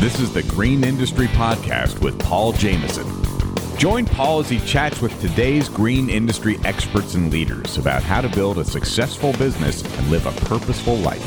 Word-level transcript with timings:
This 0.00 0.18
is 0.18 0.32
the 0.32 0.42
Green 0.44 0.82
Industry 0.82 1.26
Podcast 1.26 2.00
with 2.00 2.18
Paul 2.18 2.52
Jameson. 2.54 3.06
Join 3.76 4.06
Paul 4.06 4.38
as 4.38 4.48
he 4.48 4.58
chats 4.60 5.02
with 5.02 5.20
today's 5.20 5.68
green 5.68 6.08
industry 6.08 6.56
experts 6.64 7.12
and 7.12 7.30
leaders 7.30 7.76
about 7.76 8.02
how 8.02 8.22
to 8.22 8.28
build 8.30 8.56
a 8.56 8.64
successful 8.64 9.34
business 9.34 9.82
and 9.98 10.10
live 10.10 10.24
a 10.24 10.32
purposeful 10.46 10.96
life. 10.96 11.22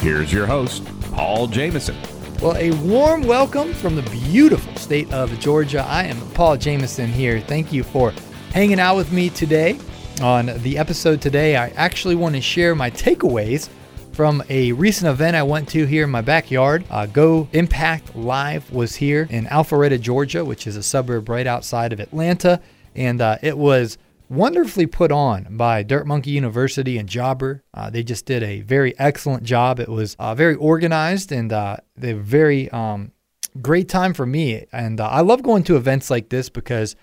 Here's 0.00 0.32
your 0.32 0.44
host, 0.44 0.84
Paul 1.12 1.46
Jameson. 1.46 1.96
Well, 2.42 2.56
a 2.56 2.72
warm 2.84 3.22
welcome 3.22 3.72
from 3.72 3.94
the 3.94 4.02
beautiful 4.02 4.74
state 4.74 5.12
of 5.12 5.38
Georgia. 5.38 5.84
I 5.88 6.02
am 6.02 6.20
Paul 6.30 6.56
Jameson 6.56 7.06
here. 7.06 7.38
Thank 7.38 7.72
you 7.72 7.84
for 7.84 8.12
hanging 8.52 8.80
out 8.80 8.96
with 8.96 9.12
me 9.12 9.30
today. 9.30 9.78
On 10.20 10.46
the 10.46 10.78
episode 10.78 11.20
today, 11.20 11.54
I 11.54 11.68
actually 11.76 12.16
want 12.16 12.34
to 12.34 12.40
share 12.40 12.74
my 12.74 12.90
takeaways 12.90 13.68
from 14.16 14.42
a 14.48 14.72
recent 14.72 15.10
event 15.10 15.36
I 15.36 15.42
went 15.42 15.68
to 15.68 15.84
here 15.84 16.04
in 16.04 16.10
my 16.10 16.22
backyard. 16.22 16.86
Uh, 16.88 17.04
Go 17.04 17.48
Impact 17.52 18.16
Live 18.16 18.72
was 18.72 18.94
here 18.94 19.26
in 19.28 19.44
Alpharetta, 19.44 20.00
Georgia, 20.00 20.42
which 20.42 20.66
is 20.66 20.74
a 20.74 20.82
suburb 20.82 21.28
right 21.28 21.46
outside 21.46 21.92
of 21.92 22.00
Atlanta. 22.00 22.62
And 22.94 23.20
uh, 23.20 23.36
it 23.42 23.58
was 23.58 23.98
wonderfully 24.30 24.86
put 24.86 25.12
on 25.12 25.58
by 25.58 25.82
Dirt 25.82 26.06
Monkey 26.06 26.30
University 26.30 26.96
and 26.96 27.06
Jobber. 27.06 27.62
Uh, 27.74 27.90
they 27.90 28.02
just 28.02 28.24
did 28.24 28.42
a 28.42 28.62
very 28.62 28.98
excellent 28.98 29.42
job. 29.42 29.78
It 29.80 29.90
was 29.90 30.16
uh, 30.18 30.34
very 30.34 30.54
organized 30.54 31.30
and 31.30 31.52
uh, 31.52 31.76
they 31.94 32.14
very 32.14 32.70
um, 32.70 33.12
great 33.60 33.90
time 33.90 34.14
for 34.14 34.24
me. 34.24 34.64
And 34.72 34.98
uh, 34.98 35.08
I 35.08 35.20
love 35.20 35.42
going 35.42 35.62
to 35.64 35.76
events 35.76 36.08
like 36.08 36.30
this 36.30 36.48
because 36.48 36.96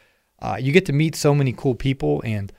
you 0.57 0.71
get 0.71 0.87
to 0.87 0.93
meet 0.93 1.15
so 1.15 1.35
many 1.35 1.53
cool 1.53 1.75
people 1.75 2.23
and 2.25 2.51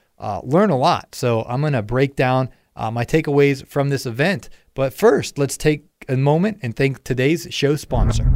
learn 0.45 0.71
a 0.71 0.79
lot. 0.79 1.17
So 1.17 1.43
I'm 1.43 1.61
going 1.61 1.73
to 1.73 1.83
break 1.83 2.15
down 2.15 2.51
uh, 2.77 2.91
my 2.91 3.05
takeaways 3.05 3.67
from 3.67 3.89
this 3.89 4.07
event. 4.07 4.49
But 4.75 4.93
first, 4.93 5.39
let's 5.39 5.57
take 5.57 5.87
a 6.09 6.17
moment 6.17 6.59
and 6.63 6.75
thank 6.75 7.05
today's 7.05 7.49
show 7.51 7.77
sponsor. 7.77 8.31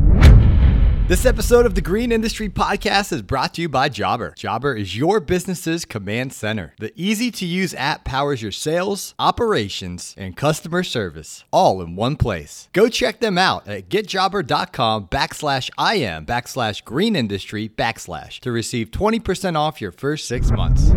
This 1.09 1.25
episode 1.25 1.65
of 1.65 1.75
the 1.75 1.81
Green 1.81 2.13
Industry 2.13 2.51
Podcast 2.51 3.15
is 3.15 3.23
brought 3.23 3.55
to 3.55 3.63
you 3.63 3.69
by 3.71 3.89
Jobber. 3.89 4.35
Jobber 4.37 4.75
is 4.75 4.95
your 4.95 5.21
business's 5.21 5.87
command 5.87 6.35
center. 6.35 6.75
The 6.81 6.93
easy 6.97 7.31
to 7.31 7.47
use 7.47 7.73
app 7.73 8.05
powers 8.05 8.43
your 8.43 8.53
sales, 8.53 9.15
operations, 9.19 10.15
and 10.19 10.37
customer 10.37 10.83
service 10.83 11.45
all 11.51 11.81
in 11.81 11.97
one 11.97 12.17
place. 12.17 12.69
Go 12.75 12.91
check 12.91 13.21
them 13.21 13.39
out 13.39 13.67
at 13.67 13.89
getjobber.com 13.89 15.07
backslash 15.07 15.71
IM 15.79 16.27
backslash 16.27 16.85
green 16.85 17.17
industry 17.17 17.71
backslash 17.71 18.39
to 18.41 18.53
receive 18.53 18.91
20% 18.91 19.57
off 19.57 19.81
your 19.81 19.93
first 19.93 20.29
six 20.29 20.51
months. 20.51 20.91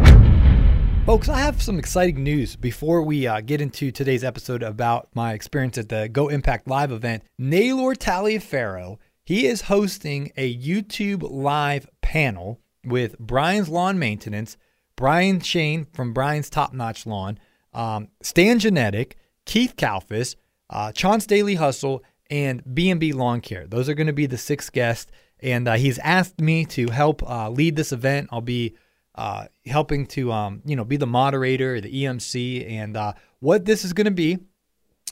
Folks, 1.06 1.30
I 1.30 1.40
have 1.40 1.64
some 1.64 1.80
exciting 1.80 2.24
news 2.24 2.56
before 2.56 3.02
we 3.02 3.26
uh, 3.26 3.42
get 3.42 3.60
into 3.60 3.92
today's 3.92 4.24
episode 4.24 4.62
about 4.62 5.10
my 5.16 5.34
experience 5.34 5.80
at 5.80 5.90
the 5.90 6.08
Go 6.08 6.28
Impact 6.28 6.68
Live 6.68 6.92
event. 6.92 7.24
Naylor 7.40 7.96
Taliaferro, 7.96 9.00
he 9.26 9.48
is 9.48 9.64
hosting 9.64 10.32
a 10.38 10.56
YouTube 10.56 11.28
live 11.28 11.90
panel 12.02 12.62
with 12.86 13.18
Brian's 13.18 13.68
Lawn 13.68 13.98
Maintenance, 13.98 14.58
Brian 14.96 15.40
Shane 15.40 15.88
from 15.92 16.14
Brian's 16.14 16.52
Top 16.52 16.72
Notch 16.72 17.08
Lawn, 17.08 17.40
um, 17.74 18.10
Stan 18.22 18.60
Genadek, 18.60 19.14
Keith 19.46 19.76
Kalfas, 19.76 20.36
uh, 20.70 20.92
Chance 20.92 21.26
Daily 21.26 21.56
Hustle, 21.56 22.04
and 22.30 22.62
B&B 22.76 23.12
Lawn 23.12 23.42
Care. 23.42 23.66
Those 23.66 23.90
are 23.90 23.96
going 23.96 24.08
to 24.08 24.14
be 24.14 24.28
the 24.28 24.38
six 24.38 24.70
guests, 24.70 25.12
and 25.40 25.68
uh, 25.68 25.74
he's 25.74 25.98
asked 26.00 26.40
me 26.40 26.64
to 26.66 26.92
help 26.92 27.28
uh, 27.28 27.50
lead 27.50 27.76
this 27.76 27.92
event. 27.92 28.30
I'll 28.32 28.40
be 28.40 28.76
uh, 29.16 29.46
helping 29.66 30.06
to 30.08 30.32
um, 30.32 30.62
you 30.66 30.76
know 30.76 30.86
be 30.86 30.98
the 30.98 31.08
moderator, 31.08 31.82
the 31.82 32.04
EMC, 32.04 32.70
and 32.70 32.96
uh, 32.96 33.14
what 33.40 33.66
this 33.66 33.84
is 33.84 33.94
going 33.94 34.06
to 34.06 34.12
be. 34.12 34.38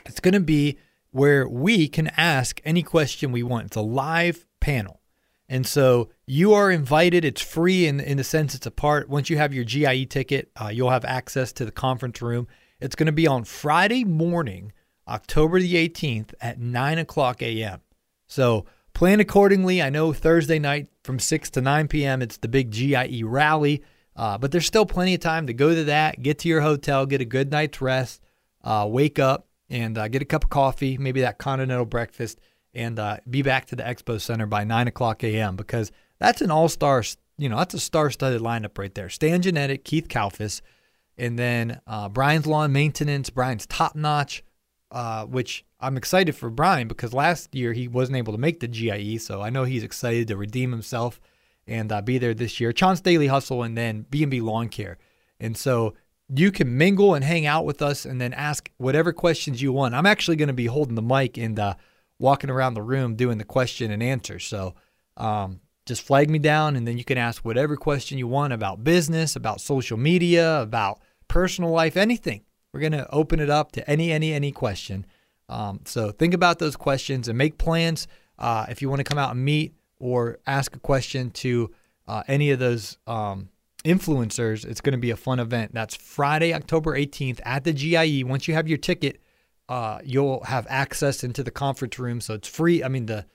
It's 0.06 0.20
going 0.20 0.34
to 0.34 0.40
be 0.40 0.78
where 1.12 1.48
we 1.48 1.88
can 1.88 2.08
ask 2.16 2.62
any 2.64 2.84
question 2.84 3.32
we 3.32 3.44
want. 3.44 3.68
It's 3.68 3.76
a 3.76 3.82
live 3.82 4.46
panel, 4.60 5.02
and 5.48 5.66
so 5.66 6.10
you 6.26 6.54
are 6.54 6.72
invited. 6.72 7.26
It's 7.26 7.42
free 7.42 7.88
in 7.88 8.00
in 8.00 8.18
the 8.18 8.24
sense 8.24 8.56
it's 8.56 8.66
a 8.66 8.72
part. 8.72 9.10
Once 9.10 9.30
you 9.30 9.38
have 9.38 9.54
your 9.54 9.66
GIE 9.66 10.06
ticket, 10.06 10.52
uh, 10.60 10.70
you'll 10.70 10.92
have 10.92 11.06
access 11.06 11.52
to 11.54 11.66
the 11.66 11.72
conference 11.72 12.22
room. 12.22 12.48
It's 12.80 12.96
going 12.96 13.08
to 13.08 13.12
be 13.12 13.28
on 13.28 13.44
Friday 13.44 14.06
morning, 14.06 14.72
October 15.08 15.60
the 15.60 15.76
18th 15.90 16.34
at 16.40 16.60
9 16.60 16.98
o'clock 17.00 17.42
a.m. 17.42 17.82
So 18.28 18.66
plan 19.00 19.22
accordingly. 19.22 19.82
I 19.82 19.90
know 19.90 20.12
Thursday 20.12 20.60
night 20.60 20.90
from 21.06 21.20
6 21.20 21.50
to 21.52 21.62
9 21.62 21.88
p.m. 21.88 22.22
It's 22.22 22.36
the 22.36 22.50
big 22.50 22.70
GIE 22.70 23.24
rally. 23.24 23.82
Uh, 24.14 24.38
but 24.38 24.52
there's 24.52 24.66
still 24.66 24.86
plenty 24.86 25.14
of 25.14 25.22
time 25.22 25.48
to 25.48 25.54
go 25.54 25.74
to 25.74 25.86
that, 25.86 26.22
get 26.22 26.40
to 26.40 26.50
your 26.50 26.60
hotel, 26.60 27.06
get 27.06 27.22
a 27.22 27.26
good 27.26 27.50
night's 27.50 27.80
rest, 27.80 28.22
uh, 28.62 28.86
wake 28.90 29.18
up, 29.18 29.48
and 29.70 29.98
uh, 29.98 30.10
get 30.10 30.22
a 30.22 30.26
cup 30.26 30.44
of 30.44 30.50
coffee, 30.50 30.98
maybe 30.98 31.22
that 31.22 31.38
continental 31.38 31.86
breakfast, 31.86 32.42
and 32.74 33.00
uh, 33.00 33.16
be 33.30 33.42
back 33.42 33.68
to 33.68 33.78
the 33.78 33.84
Expo 33.84 34.20
Center 34.20 34.46
by 34.46 34.66
9 34.66 34.90
o'clock 34.90 35.24
a.m. 35.24 35.56
because 35.56 35.94
that's 36.20 36.42
an 36.42 36.52
all 36.52 36.68
star, 36.68 37.02
you 37.38 37.48
know, 37.48 37.56
that's 37.56 37.76
a 37.76 37.80
star 37.80 38.12
studded 38.12 38.42
lineup 38.42 38.78
right 38.78 38.94
there. 38.96 39.08
Stan 39.08 39.42
Genadek, 39.42 39.86
Keith 39.86 40.10
Kalfas, 40.10 40.60
and 41.18 41.40
then 41.40 41.80
uh, 41.88 42.10
Brian's 42.10 42.46
Lawn 42.46 42.74
Maintenance, 42.74 43.30
Brian's 43.30 43.66
Top 43.66 43.96
Notch, 43.96 44.44
uh, 44.92 45.26
which 45.26 45.66
I'm 45.80 45.98
excited 45.98 46.36
for 46.36 46.50
Brian 46.50 46.88
because 46.88 47.14
last 47.14 47.54
year 47.54 47.74
he 47.74 47.88
wasn't 47.88 48.18
able 48.18 48.34
to 48.34 48.40
make 48.40 48.60
the 48.60 48.68
GIE, 48.68 49.18
so 49.18 49.42
I 49.42 49.50
know 49.50 49.64
he's 49.64 49.84
excited 49.84 50.28
to 50.28 50.38
redeem 50.38 50.72
himself 50.72 51.20
and 51.68 51.92
uh, 51.92 52.02
be 52.02 52.18
there 52.18 52.34
this 52.34 52.60
year. 52.60 52.74
Chance 52.74 53.02
Daily 53.02 53.28
Hustle 53.28 53.64
and 53.64 53.78
then 53.78 54.06
B&B 54.10 54.42
Lawn 54.42 54.70
Care. 54.70 54.98
And 55.40 55.56
so 55.56 55.94
you 56.34 56.52
can 56.52 56.78
mingle 56.78 57.14
and 57.14 57.24
hang 57.24 57.46
out 57.46 57.66
with 57.66 57.82
us 57.82 58.06
and 58.06 58.20
then 58.20 58.34
ask 58.34 58.70
whatever 58.78 59.14
questions 59.14 59.62
you 59.62 59.72
want. 59.72 59.96
I'm 59.96 60.06
actually 60.06 60.38
going 60.38 60.48
to 60.48 60.54
be 60.54 60.66
holding 60.66 60.96
the 60.96 61.02
mic 61.02 61.38
and 61.38 61.58
uh, 61.60 61.76
walking 62.18 62.50
around 62.50 62.74
the 62.74 62.82
room 62.82 63.16
doing 63.16 63.38
the 63.38 63.44
question 63.44 63.92
and 63.92 64.04
answer. 64.04 64.40
So 64.40 64.76
um, 65.18 65.62
just 65.86 66.02
flag 66.02 66.30
me 66.30 66.40
down 66.40 66.76
and 66.76 66.88
then 66.88 66.98
you 66.98 67.04
can 67.04 67.18
ask 67.18 67.46
whatever 67.46 67.76
question 67.76 68.18
you 68.18 68.28
want 68.28 68.54
about 68.54 68.84
business, 68.84 69.36
about 69.36 69.62
social 69.62 69.98
media, 69.98 70.62
about 70.62 71.00
personal 71.28 71.72
life, 71.72 71.98
anything. 71.98 72.42
We're 72.74 72.82
going 72.82 72.94
to 72.94 73.10
open 73.12 73.40
it 73.40 73.50
up 73.50 73.72
to 73.74 73.90
any, 73.90 74.12
any, 74.12 74.34
any 74.34 74.52
question. 74.52 75.06
Um, 75.48 75.82
so 75.86 76.12
think 76.12 76.34
about 76.34 76.60
those 76.60 76.76
questions 76.76 77.28
and 77.28 77.38
make 77.38 77.58
plans. 77.58 78.08
Uh, 78.38 78.66
if 78.70 78.82
you 78.82 78.90
want 78.90 79.00
to 79.00 79.04
come 79.04 79.18
out 79.18 79.32
and 79.32 79.44
meet, 79.44 79.74
or 80.00 80.40
ask 80.48 80.76
a 80.76 80.80
question 80.80 81.30
to 81.32 81.72
uh, 82.08 82.24
any 82.28 82.52
of 82.52 82.60
those 82.60 82.98
um, 83.06 83.50
influencers, 83.84 84.66
it's 84.66 84.82
going 84.82 84.94
to 84.94 85.00
be 85.00 85.12
a 85.12 85.18
fun 85.18 85.40
event. 85.40 85.74
That's 85.74 85.96
Friday, 85.96 86.54
October 86.54 86.98
18th 86.98 87.40
at 87.44 87.64
the 87.64 87.74
GIE. 87.74 88.24
Once 88.24 88.48
you 88.48 88.54
have 88.54 88.68
your 88.68 88.78
ticket, 88.78 89.22
uh, 89.68 90.00
you'll 90.04 90.44
have 90.46 90.66
access 90.70 91.24
into 91.24 91.44
the 91.44 91.52
conference 91.52 92.00
room. 92.00 92.22
So 92.22 92.34
it's 92.34 92.48
free. 92.48 92.84
I 92.84 92.88
mean, 92.88 93.06
the 93.06 93.26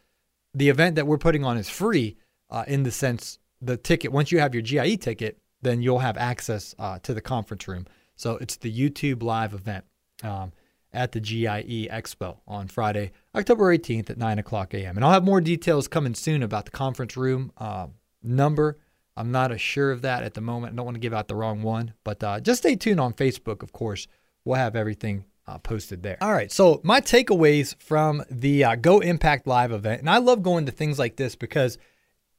the 0.57 0.69
event 0.69 0.95
that 0.95 1.07
we're 1.07 1.19
putting 1.19 1.45
on 1.45 1.57
is 1.57 1.69
free 1.69 2.17
uh, 2.49 2.65
in 2.69 2.85
the 2.85 2.91
sense 2.93 3.39
the 3.61 3.77
ticket. 3.77 4.13
Once 4.13 4.31
you 4.31 4.39
have 4.39 4.55
your 4.55 4.63
GIE 4.63 4.97
ticket, 4.97 5.39
then 5.63 5.83
you'll 5.83 5.99
have 5.99 6.17
access 6.17 6.75
uh, 6.79 6.99
to 7.01 7.13
the 7.13 7.21
conference 7.21 7.67
room. 7.67 7.87
So 8.17 8.37
it's 8.37 8.57
the 8.57 8.73
YouTube 8.73 9.23
live 9.23 9.55
event. 9.55 9.85
Um, 10.23 10.53
at 10.95 11.11
the 11.13 11.21
GIE 11.21 11.89
Expo 11.91 12.39
on 12.47 12.69
Friday, 12.69 13.11
October 13.35 13.77
18th 13.77 14.11
at 14.11 14.17
9 14.17 14.39
o'clock 14.39 14.73
a.m. 14.75 14.97
And 14.97 15.05
I'll 15.05 15.11
have 15.11 15.25
more 15.25 15.41
details 15.41 15.89
coming 15.89 16.15
soon 16.15 16.43
about 16.43 16.67
the 16.67 16.71
conference 16.71 17.17
room 17.17 17.53
uh, 17.59 17.89
number. 18.23 18.79
I'm 19.17 19.31
not 19.31 19.53
as 19.53 19.61
sure 19.61 19.91
of 19.91 20.03
that 20.03 20.23
at 20.23 20.35
the 20.35 20.41
moment. 20.41 20.73
I 20.73 20.77
don't 20.77 20.87
want 20.87 20.95
to 20.95 21.01
give 21.01 21.13
out 21.13 21.29
the 21.29 21.35
wrong 21.35 21.63
one, 21.63 21.95
but 22.05 22.23
uh, 22.23 22.41
just 22.41 22.63
stay 22.63 22.77
tuned 22.77 23.01
on 23.01 23.13
Facebook, 23.13 23.63
of 23.63 23.73
course. 23.73 24.07
We'll 24.45 24.57
have 24.57 24.77
everything 24.77 25.25
uh, 25.47 25.59
posted 25.59 26.03
there. 26.03 26.17
All 26.21 26.33
right. 26.33 26.51
So, 26.51 26.81
my 26.85 27.01
takeaways 27.01 27.81
from 27.81 28.23
the 28.31 28.65
uh, 28.65 28.75
Go 28.77 29.01
Impact 29.01 29.47
Live 29.47 29.73
event, 29.73 30.01
and 30.01 30.11
I 30.11 30.19
love 30.19 30.43
going 30.43 30.67
to 30.67 30.73
things 30.73 30.99
like 30.99 31.17
this 31.17 31.37
because 31.37 31.79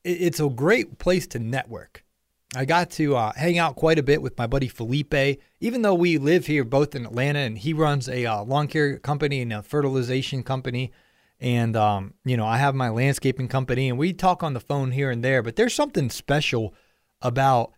it's 0.03 0.39
a 0.39 0.49
great 0.49 0.97
place 0.97 1.27
to 1.27 1.39
network. 1.39 2.04
I 2.53 2.65
got 2.65 2.89
to 2.91 3.15
uh, 3.15 3.33
hang 3.35 3.57
out 3.57 3.75
quite 3.75 3.99
a 3.99 4.03
bit 4.03 4.21
with 4.21 4.37
my 4.37 4.47
buddy 4.47 4.67
Felipe, 4.67 5.41
even 5.59 5.81
though 5.81 5.93
we 5.93 6.17
live 6.17 6.45
here 6.45 6.63
both 6.63 6.95
in 6.95 7.05
Atlanta 7.05 7.39
and 7.39 7.57
he 7.57 7.73
runs 7.73 8.07
a 8.07 8.25
uh, 8.25 8.43
lawn 8.43 8.67
care 8.67 8.97
company 8.97 9.41
and 9.41 9.51
a 9.51 9.61
fertilization 9.61 10.43
company. 10.43 10.91
And, 11.39 11.75
um, 11.75 12.13
you 12.23 12.37
know, 12.37 12.45
I 12.45 12.57
have 12.57 12.73
my 12.73 12.89
landscaping 12.89 13.49
company 13.49 13.89
and 13.89 13.97
we 13.97 14.13
talk 14.13 14.41
on 14.41 14.53
the 14.53 14.61
phone 14.61 14.91
here 14.91 15.11
and 15.11 15.23
there, 15.23 15.41
but 15.41 15.57
there's 15.57 15.73
something 15.73 16.09
special 16.09 16.73
about 17.21 17.73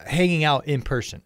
hanging 0.00 0.44
out 0.44 0.66
in 0.66 0.82
person. 0.82 1.22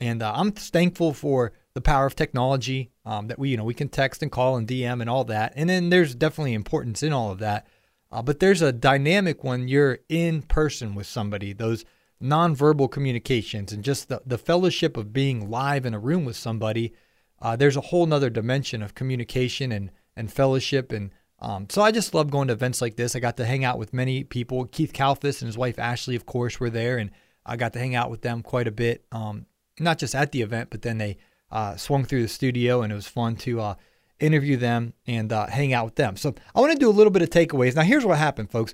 And 0.00 0.22
uh, 0.22 0.32
I'm 0.34 0.52
thankful 0.52 1.12
for 1.12 1.52
the 1.74 1.80
power 1.80 2.06
of 2.06 2.16
technology 2.16 2.92
um, 3.04 3.28
that 3.28 3.38
we, 3.38 3.50
you 3.50 3.56
know, 3.56 3.64
we 3.64 3.74
can 3.74 3.88
text 3.88 4.22
and 4.22 4.32
call 4.32 4.56
and 4.56 4.66
DM 4.66 5.00
and 5.00 5.10
all 5.10 5.24
that. 5.24 5.52
And 5.54 5.68
then 5.68 5.90
there's 5.90 6.14
definitely 6.14 6.54
importance 6.54 7.02
in 7.02 7.12
all 7.12 7.30
of 7.30 7.38
that. 7.40 7.66
Uh, 8.10 8.22
but 8.22 8.40
there's 8.40 8.62
a 8.62 8.72
dynamic 8.72 9.44
when 9.44 9.68
you're 9.68 9.98
in 10.08 10.42
person 10.42 10.94
with 10.94 11.06
somebody, 11.06 11.52
those 11.52 11.84
nonverbal 12.22 12.90
communications 12.90 13.72
and 13.72 13.82
just 13.82 14.08
the, 14.08 14.22
the 14.24 14.38
fellowship 14.38 14.96
of 14.96 15.12
being 15.12 15.50
live 15.50 15.84
in 15.84 15.94
a 15.94 15.98
room 15.98 16.24
with 16.24 16.36
somebody, 16.36 16.94
uh, 17.40 17.56
there's 17.56 17.76
a 17.76 17.80
whole 17.80 18.06
nother 18.06 18.30
dimension 18.30 18.82
of 18.82 18.94
communication 18.94 19.72
and, 19.72 19.90
and 20.16 20.32
fellowship. 20.32 20.92
And 20.92 21.10
um, 21.40 21.66
so 21.68 21.82
I 21.82 21.90
just 21.90 22.14
love 22.14 22.30
going 22.30 22.48
to 22.48 22.54
events 22.54 22.80
like 22.80 22.96
this. 22.96 23.16
I 23.16 23.20
got 23.20 23.36
to 23.38 23.44
hang 23.44 23.64
out 23.64 23.78
with 23.78 23.92
many 23.92 24.22
people. 24.22 24.64
Keith 24.66 24.92
Kalfas 24.92 25.42
and 25.42 25.48
his 25.48 25.58
wife 25.58 25.78
Ashley, 25.78 26.14
of 26.14 26.24
course, 26.24 26.60
were 26.60 26.70
there, 26.70 26.98
and 26.98 27.10
I 27.44 27.56
got 27.56 27.72
to 27.72 27.80
hang 27.80 27.96
out 27.96 28.10
with 28.10 28.22
them 28.22 28.42
quite 28.42 28.68
a 28.68 28.72
bit. 28.72 29.04
Um, 29.10 29.46
not 29.80 29.98
just 29.98 30.14
at 30.14 30.30
the 30.30 30.42
event, 30.42 30.70
but 30.70 30.82
then 30.82 30.98
they 30.98 31.18
uh, 31.50 31.76
swung 31.76 32.04
through 32.04 32.22
the 32.22 32.28
studio, 32.28 32.82
and 32.82 32.92
it 32.92 32.94
was 32.94 33.08
fun 33.08 33.34
to 33.36 33.60
uh, 33.60 33.74
interview 34.20 34.56
them 34.56 34.94
and 35.06 35.32
uh, 35.32 35.46
hang 35.48 35.72
out 35.72 35.84
with 35.84 35.96
them. 35.96 36.16
So 36.16 36.34
I 36.54 36.60
want 36.60 36.72
to 36.72 36.78
do 36.78 36.88
a 36.88 36.92
little 36.92 37.10
bit 37.10 37.22
of 37.22 37.30
takeaways. 37.30 37.74
Now, 37.74 37.82
here's 37.82 38.04
what 38.04 38.18
happened, 38.18 38.52
folks. 38.52 38.72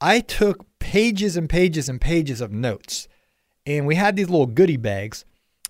I 0.00 0.20
took 0.20 0.64
pages 0.78 1.36
and 1.36 1.48
pages 1.48 1.88
and 1.88 2.00
pages 2.00 2.40
of 2.40 2.52
notes, 2.52 3.08
and 3.66 3.86
we 3.86 3.94
had 3.94 4.16
these 4.16 4.30
little 4.30 4.46
goodie 4.46 4.76
bags. 4.76 5.24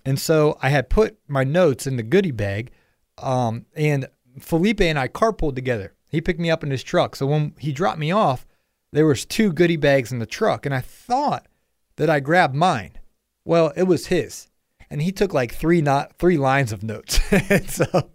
And 0.05 0.19
so 0.19 0.57
I 0.61 0.69
had 0.69 0.89
put 0.89 1.17
my 1.27 1.43
notes 1.43 1.85
in 1.85 1.97
the 1.97 2.03
goodie 2.03 2.31
bag, 2.31 2.71
um, 3.17 3.65
and 3.75 4.07
Felipe 4.39 4.81
and 4.81 4.97
I 4.97 5.07
carpooled 5.07 5.55
together. 5.55 5.93
He 6.07 6.21
picked 6.21 6.39
me 6.39 6.49
up 6.49 6.63
in 6.63 6.71
his 6.71 6.83
truck. 6.83 7.15
So 7.15 7.25
when 7.25 7.53
he 7.59 7.71
dropped 7.71 7.99
me 7.99 8.11
off, 8.11 8.45
there 8.91 9.05
was 9.05 9.25
two 9.25 9.53
goodie 9.53 9.77
bags 9.77 10.11
in 10.11 10.19
the 10.19 10.25
truck, 10.25 10.65
and 10.65 10.73
I 10.73 10.81
thought 10.81 11.47
that 11.97 12.09
I 12.09 12.19
grabbed 12.19 12.55
mine. 12.55 12.99
Well, 13.45 13.71
it 13.75 13.83
was 13.83 14.07
his, 14.07 14.47
and 14.89 15.01
he 15.01 15.11
took 15.11 15.33
like 15.33 15.53
three 15.53 15.81
not 15.81 16.17
three 16.17 16.37
lines 16.37 16.71
of 16.71 16.83
notes. 16.83 17.19
so 17.67 18.09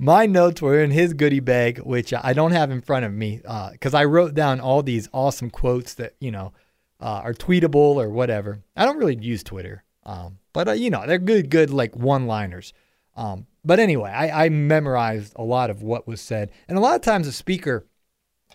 my 0.00 0.26
notes 0.26 0.60
were 0.60 0.80
in 0.80 0.90
his 0.90 1.12
goodie 1.14 1.40
bag, 1.40 1.78
which 1.78 2.12
I 2.12 2.32
don't 2.32 2.52
have 2.52 2.70
in 2.70 2.80
front 2.80 3.04
of 3.04 3.12
me 3.12 3.36
because 3.72 3.94
uh, 3.94 3.98
I 3.98 4.04
wrote 4.04 4.34
down 4.34 4.60
all 4.60 4.82
these 4.82 5.08
awesome 5.12 5.50
quotes 5.50 5.94
that 5.94 6.14
you 6.20 6.30
know 6.30 6.52
uh, 7.00 7.20
are 7.24 7.34
tweetable 7.34 7.74
or 7.74 8.08
whatever. 8.08 8.62
I 8.76 8.84
don't 8.84 8.98
really 8.98 9.16
use 9.20 9.42
Twitter, 9.42 9.84
um, 10.04 10.38
but 10.52 10.68
uh, 10.68 10.72
you 10.72 10.90
know 10.90 11.06
they're 11.06 11.18
good, 11.18 11.50
good 11.50 11.70
like 11.70 11.94
one-liners. 11.94 12.72
Um, 13.16 13.46
but 13.64 13.78
anyway, 13.78 14.10
I, 14.10 14.46
I 14.46 14.48
memorized 14.48 15.34
a 15.36 15.42
lot 15.44 15.70
of 15.70 15.82
what 15.82 16.08
was 16.08 16.20
said, 16.20 16.50
and 16.66 16.78
a 16.78 16.80
lot 16.80 16.96
of 16.96 17.02
times 17.02 17.26
a 17.26 17.32
speaker 17.32 17.86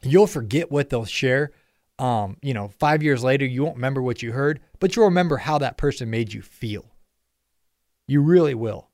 You'll 0.05 0.27
forget 0.27 0.71
what 0.71 0.89
they'll 0.89 1.05
share. 1.05 1.51
Um, 1.97 2.37
you 2.41 2.53
know, 2.53 2.69
five 2.79 3.01
years 3.01 3.23
later, 3.23 3.45
you 3.45 3.63
won't 3.63 3.75
remember 3.75 4.01
what 4.01 4.21
you 4.21 4.33
heard, 4.33 4.59
but 4.79 4.95
you'll 4.95 5.05
remember 5.05 5.37
how 5.37 5.57
that 5.59 5.77
person 5.77 6.09
made 6.09 6.33
you 6.33 6.41
feel. 6.41 6.91
You 8.07 8.21
really 8.21 8.53
will. 8.53 8.89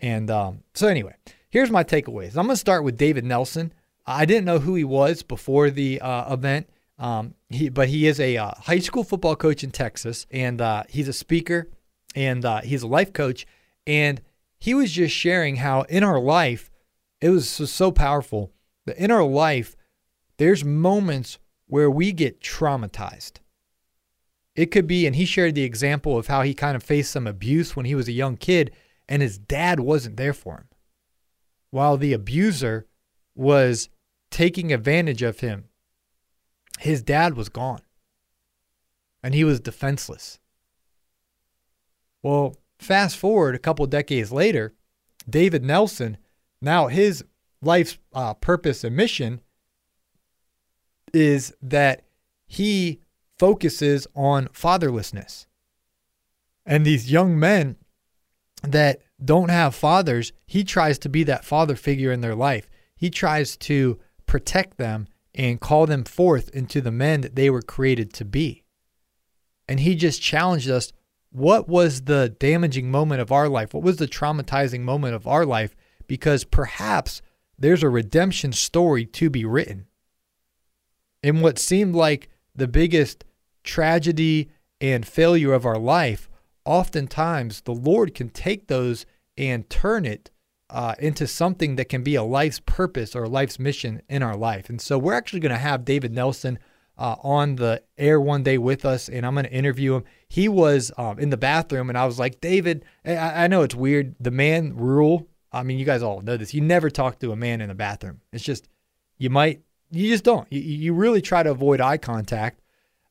And 0.00 0.30
um, 0.30 0.62
so, 0.74 0.86
anyway, 0.86 1.16
here's 1.50 1.70
my 1.70 1.84
takeaways. 1.84 2.36
I'm 2.36 2.46
going 2.46 2.50
to 2.50 2.56
start 2.56 2.84
with 2.84 2.96
David 2.96 3.24
Nelson. 3.24 3.72
I 4.06 4.24
didn't 4.24 4.44
know 4.44 4.58
who 4.58 4.74
he 4.74 4.84
was 4.84 5.22
before 5.22 5.70
the 5.70 6.00
uh, 6.00 6.32
event, 6.32 6.68
um, 6.98 7.34
he, 7.50 7.68
but 7.68 7.88
he 7.88 8.06
is 8.06 8.18
a 8.18 8.36
uh, 8.36 8.52
high 8.56 8.78
school 8.78 9.04
football 9.04 9.36
coach 9.36 9.62
in 9.62 9.70
Texas, 9.70 10.26
and 10.30 10.60
uh, 10.60 10.84
he's 10.88 11.08
a 11.08 11.12
speaker 11.12 11.68
and 12.14 12.44
uh, 12.44 12.60
he's 12.62 12.82
a 12.82 12.86
life 12.88 13.12
coach. 13.12 13.46
And 13.86 14.20
he 14.58 14.74
was 14.74 14.92
just 14.92 15.14
sharing 15.14 15.56
how 15.56 15.82
in 15.82 16.02
our 16.02 16.18
life, 16.18 16.70
it 17.20 17.30
was 17.30 17.48
so 17.48 17.90
powerful 17.92 18.52
that 18.86 18.96
in 18.96 19.10
our 19.10 19.24
life, 19.24 19.76
there's 20.38 20.64
moments 20.64 21.38
where 21.66 21.90
we 21.90 22.12
get 22.12 22.40
traumatized. 22.40 23.38
It 24.54 24.66
could 24.66 24.86
be, 24.86 25.06
and 25.06 25.14
he 25.14 25.24
shared 25.24 25.54
the 25.54 25.62
example 25.62 26.18
of 26.18 26.26
how 26.26 26.42
he 26.42 26.54
kind 26.54 26.74
of 26.74 26.82
faced 26.82 27.12
some 27.12 27.26
abuse 27.26 27.76
when 27.76 27.86
he 27.86 27.94
was 27.94 28.08
a 28.08 28.12
young 28.12 28.36
kid 28.36 28.72
and 29.08 29.22
his 29.22 29.38
dad 29.38 29.80
wasn't 29.80 30.16
there 30.16 30.32
for 30.32 30.56
him. 30.56 30.68
While 31.70 31.96
the 31.96 32.12
abuser 32.12 32.86
was 33.34 33.88
taking 34.30 34.72
advantage 34.72 35.22
of 35.22 35.40
him, 35.40 35.64
his 36.78 37.02
dad 37.02 37.34
was 37.34 37.48
gone 37.48 37.82
and 39.22 39.34
he 39.34 39.44
was 39.44 39.60
defenseless. 39.60 40.38
Well, 42.22 42.56
fast 42.78 43.16
forward 43.16 43.54
a 43.54 43.58
couple 43.60 43.86
decades 43.86 44.32
later, 44.32 44.74
David 45.28 45.64
Nelson, 45.64 46.18
now 46.60 46.88
his 46.88 47.24
life's 47.60 47.98
uh, 48.12 48.34
purpose 48.34 48.84
and 48.84 48.96
mission 48.96 49.40
is 51.12 51.54
that 51.62 52.02
he 52.46 53.00
focuses 53.38 54.06
on 54.14 54.48
fatherlessness. 54.48 55.46
And 56.66 56.84
these 56.84 57.10
young 57.10 57.38
men 57.38 57.76
that 58.62 59.02
don't 59.24 59.50
have 59.50 59.74
fathers, 59.74 60.32
he 60.46 60.64
tries 60.64 60.98
to 61.00 61.08
be 61.08 61.24
that 61.24 61.44
father 61.44 61.76
figure 61.76 62.12
in 62.12 62.20
their 62.20 62.34
life. 62.34 62.68
He 62.96 63.10
tries 63.10 63.56
to 63.58 63.98
protect 64.26 64.78
them 64.78 65.08
and 65.34 65.60
call 65.60 65.86
them 65.86 66.04
forth 66.04 66.48
into 66.50 66.80
the 66.80 66.90
men 66.90 67.20
that 67.22 67.36
they 67.36 67.50
were 67.50 67.62
created 67.62 68.12
to 68.14 68.24
be. 68.24 68.64
And 69.68 69.80
he 69.80 69.94
just 69.94 70.22
challenged 70.22 70.70
us 70.70 70.92
what 71.30 71.68
was 71.68 72.02
the 72.02 72.34
damaging 72.38 72.90
moment 72.90 73.20
of 73.20 73.30
our 73.30 73.48
life? 73.48 73.74
What 73.74 73.82
was 73.82 73.98
the 73.98 74.08
traumatizing 74.08 74.80
moment 74.80 75.14
of 75.14 75.26
our 75.26 75.44
life? 75.44 75.74
Because 76.06 76.44
perhaps 76.44 77.20
there's 77.58 77.82
a 77.82 77.88
redemption 77.88 78.52
story 78.52 79.04
to 79.04 79.28
be 79.28 79.44
written 79.44 79.86
in 81.22 81.40
what 81.40 81.58
seemed 81.58 81.94
like 81.94 82.28
the 82.54 82.68
biggest 82.68 83.24
tragedy 83.62 84.50
and 84.80 85.06
failure 85.06 85.52
of 85.52 85.66
our 85.66 85.78
life, 85.78 86.27
oftentimes 86.68 87.62
the 87.62 87.74
Lord 87.74 88.14
can 88.14 88.28
take 88.28 88.66
those 88.66 89.06
and 89.36 89.68
turn 89.70 90.04
it 90.04 90.30
uh, 90.70 90.94
into 90.98 91.26
something 91.26 91.76
that 91.76 91.88
can 91.88 92.02
be 92.02 92.14
a 92.14 92.22
life's 92.22 92.60
purpose 92.60 93.16
or 93.16 93.24
a 93.24 93.28
life's 93.28 93.58
mission 93.58 94.02
in 94.08 94.22
our 94.22 94.36
life. 94.36 94.68
And 94.68 94.80
so 94.80 94.98
we're 94.98 95.14
actually 95.14 95.40
going 95.40 95.54
to 95.54 95.58
have 95.58 95.84
David 95.84 96.12
Nelson 96.12 96.58
uh, 96.98 97.16
on 97.22 97.56
the 97.56 97.82
air 97.96 98.20
one 98.20 98.42
day 98.42 98.58
with 98.58 98.84
us, 98.84 99.08
and 99.08 99.24
I'm 99.24 99.34
going 99.34 99.46
to 99.46 99.52
interview 99.52 99.94
him. 99.94 100.04
He 100.28 100.48
was 100.48 100.92
um, 100.98 101.18
in 101.18 101.30
the 101.30 101.36
bathroom, 101.36 101.88
and 101.88 101.96
I 101.96 102.04
was 102.04 102.18
like, 102.18 102.40
David, 102.40 102.84
I, 103.04 103.44
I 103.44 103.46
know 103.46 103.62
it's 103.62 103.74
weird. 103.74 104.14
The 104.20 104.32
man 104.32 104.76
rule. 104.76 105.26
I 105.50 105.62
mean, 105.62 105.78
you 105.78 105.86
guys 105.86 106.02
all 106.02 106.20
know 106.20 106.36
this. 106.36 106.52
You 106.52 106.60
never 106.60 106.90
talk 106.90 107.18
to 107.20 107.32
a 107.32 107.36
man 107.36 107.62
in 107.62 107.68
the 107.68 107.74
bathroom. 107.74 108.20
It's 108.32 108.44
just, 108.44 108.68
you 109.16 109.30
might 109.30 109.62
you 109.90 110.10
just 110.10 110.24
don't. 110.24 110.46
You, 110.50 110.60
you 110.60 110.94
really 110.94 111.22
try 111.22 111.42
to 111.42 111.50
avoid 111.50 111.80
eye 111.80 111.96
contact. 111.96 112.60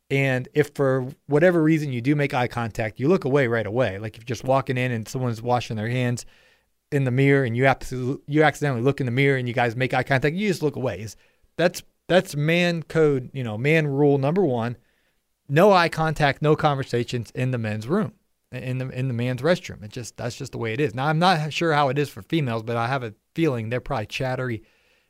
And 0.09 0.47
if 0.53 0.71
for 0.73 1.07
whatever 1.27 1.61
reason 1.61 1.91
you 1.91 2.01
do 2.01 2.15
make 2.15 2.33
eye 2.33 2.47
contact, 2.47 2.99
you 2.99 3.09
look 3.09 3.25
away 3.25 3.47
right 3.47 3.65
away. 3.65 3.99
Like 3.99 4.15
if 4.15 4.21
you're 4.21 4.35
just 4.35 4.45
walking 4.45 4.77
in 4.77 4.91
and 4.91 5.07
someone's 5.07 5.41
washing 5.41 5.75
their 5.75 5.89
hands 5.89 6.25
in 6.91 7.03
the 7.03 7.11
mirror 7.11 7.43
and 7.43 7.57
you 7.57 7.65
absolutely, 7.65 8.23
you 8.33 8.43
accidentally 8.43 8.81
look 8.81 9.01
in 9.01 9.05
the 9.05 9.11
mirror 9.11 9.37
and 9.37 9.47
you 9.47 9.53
guys 9.53 9.75
make 9.75 9.93
eye 9.93 10.03
contact, 10.03 10.35
you 10.35 10.47
just 10.47 10.63
look 10.63 10.77
away. 10.77 11.05
That's 11.57 11.83
that's 12.07 12.35
man 12.35 12.83
code, 12.83 13.29
you 13.33 13.43
know, 13.43 13.57
man 13.57 13.87
rule 13.87 14.17
number 14.17 14.43
one. 14.43 14.77
No 15.49 15.71
eye 15.71 15.89
contact, 15.89 16.41
no 16.41 16.55
conversations 16.55 17.31
in 17.31 17.51
the 17.51 17.57
men's 17.57 17.87
room, 17.87 18.13
in 18.51 18.77
the 18.77 18.89
in 18.89 19.09
the 19.09 19.13
man's 19.13 19.41
restroom. 19.41 19.83
It 19.83 19.91
just 19.91 20.15
that's 20.15 20.37
just 20.37 20.53
the 20.53 20.57
way 20.57 20.73
it 20.73 20.79
is. 20.79 20.95
Now 20.95 21.07
I'm 21.07 21.19
not 21.19 21.51
sure 21.51 21.73
how 21.73 21.89
it 21.89 21.99
is 21.99 22.09
for 22.09 22.21
females, 22.21 22.63
but 22.63 22.77
I 22.77 22.87
have 22.87 23.03
a 23.03 23.13
feeling 23.35 23.69
they're 23.69 23.81
probably 23.81 24.05
chattery 24.05 24.63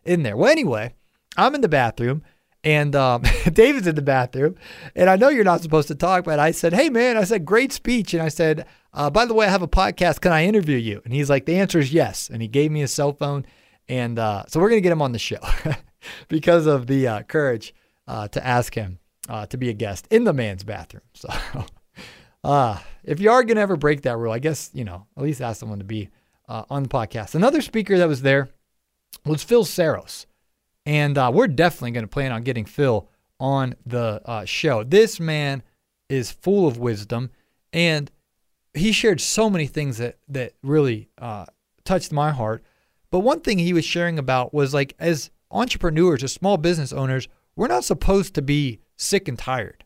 in 0.03 0.23
there. 0.23 0.35
Well, 0.35 0.51
anyway, 0.51 0.95
I'm 1.35 1.53
in 1.53 1.61
the 1.61 1.69
bathroom 1.69 2.23
and 2.67 2.97
um, 2.97 3.21
David's 3.53 3.87
in 3.87 3.95
the 3.95 4.01
bathroom. 4.01 4.55
And 4.93 5.09
I 5.09 5.15
know 5.15 5.29
you're 5.29 5.45
not 5.45 5.61
supposed 5.61 5.87
to 5.87 5.95
talk, 5.95 6.25
but 6.25 6.37
I 6.37 6.51
said, 6.51 6.73
Hey, 6.73 6.89
man, 6.89 7.15
I 7.15 7.23
said, 7.23 7.45
great 7.45 7.71
speech. 7.71 8.13
And 8.13 8.21
I 8.21 8.27
said, 8.27 8.65
uh, 8.93 9.09
By 9.09 9.25
the 9.25 9.33
way, 9.33 9.45
I 9.45 9.49
have 9.49 9.61
a 9.61 9.69
podcast. 9.69 10.19
Can 10.19 10.33
I 10.33 10.43
interview 10.43 10.77
you? 10.77 11.01
And 11.05 11.13
he's 11.13 11.29
like, 11.29 11.45
The 11.45 11.57
answer 11.57 11.79
is 11.79 11.93
yes. 11.93 12.29
And 12.29 12.41
he 12.41 12.49
gave 12.49 12.69
me 12.69 12.81
his 12.81 12.91
cell 12.91 13.13
phone. 13.13 13.45
And 13.87 14.19
uh, 14.19 14.43
so 14.49 14.59
we're 14.59 14.67
going 14.67 14.81
to 14.81 14.83
get 14.83 14.91
him 14.91 15.01
on 15.01 15.13
the 15.13 15.19
show 15.19 15.39
because 16.27 16.65
of 16.65 16.87
the 16.87 17.07
uh, 17.07 17.21
courage 17.23 17.73
uh, 18.05 18.27
to 18.27 18.45
ask 18.45 18.75
him 18.75 18.99
uh, 19.29 19.45
to 19.45 19.55
be 19.55 19.69
a 19.69 19.73
guest 19.73 20.05
in 20.11 20.25
the 20.25 20.33
man's 20.33 20.63
bathroom. 20.65 21.03
So 21.13 21.29
uh, 22.43 22.79
if 23.03 23.19
you 23.19 23.31
are 23.31 23.43
going 23.43 23.55
to 23.55 23.61
ever 23.61 23.77
break 23.77 24.01
that 24.03 24.17
rule, 24.17 24.31
I 24.31 24.39
guess, 24.39 24.69
you 24.73 24.83
know, 24.83 25.07
at 25.17 25.23
least 25.23 25.41
ask 25.41 25.59
someone 25.59 25.79
to 25.79 25.85
be 25.85 26.09
on 26.47 26.83
the 26.83 26.89
podcast. 26.89 27.33
Another 27.33 27.61
speaker 27.61 27.97
that 27.97 28.07
was 28.07 28.21
there 28.21 28.49
was 29.25 29.43
Phil 29.43 29.65
Saros. 29.65 30.26
And 30.87 31.17
uh, 31.17 31.29
we're 31.33 31.49
definitely 31.49 31.91
going 31.91 32.05
to 32.05 32.07
plan 32.07 32.31
on 32.31 32.43
getting 32.43 32.63
Phil 32.63 33.09
on 33.41 33.75
the 33.85 34.21
uh, 34.23 34.45
show. 34.45 34.85
This 34.85 35.19
man 35.19 35.61
is 36.07 36.31
full 36.31 36.65
of 36.65 36.77
wisdom, 36.77 37.29
and 37.73 38.09
he 38.73 38.93
shared 38.93 39.19
so 39.19 39.49
many 39.49 39.67
things 39.67 39.97
that 39.97 40.17
that 40.29 40.53
really 40.63 41.09
uh, 41.17 41.45
touched 41.83 42.13
my 42.13 42.31
heart. 42.31 42.63
But 43.11 43.19
one 43.19 43.41
thing 43.41 43.59
he 43.59 43.73
was 43.73 43.83
sharing 43.83 44.17
about 44.17 44.53
was 44.53 44.73
like, 44.73 44.95
as 44.97 45.29
entrepreneurs, 45.51 46.23
as 46.23 46.31
small 46.31 46.55
business 46.55 46.93
owners, 46.93 47.27
we're 47.57 47.67
not 47.67 47.83
supposed 47.83 48.33
to 48.35 48.41
be 48.41 48.79
sick 48.95 49.27
and 49.27 49.37
tired. 49.37 49.83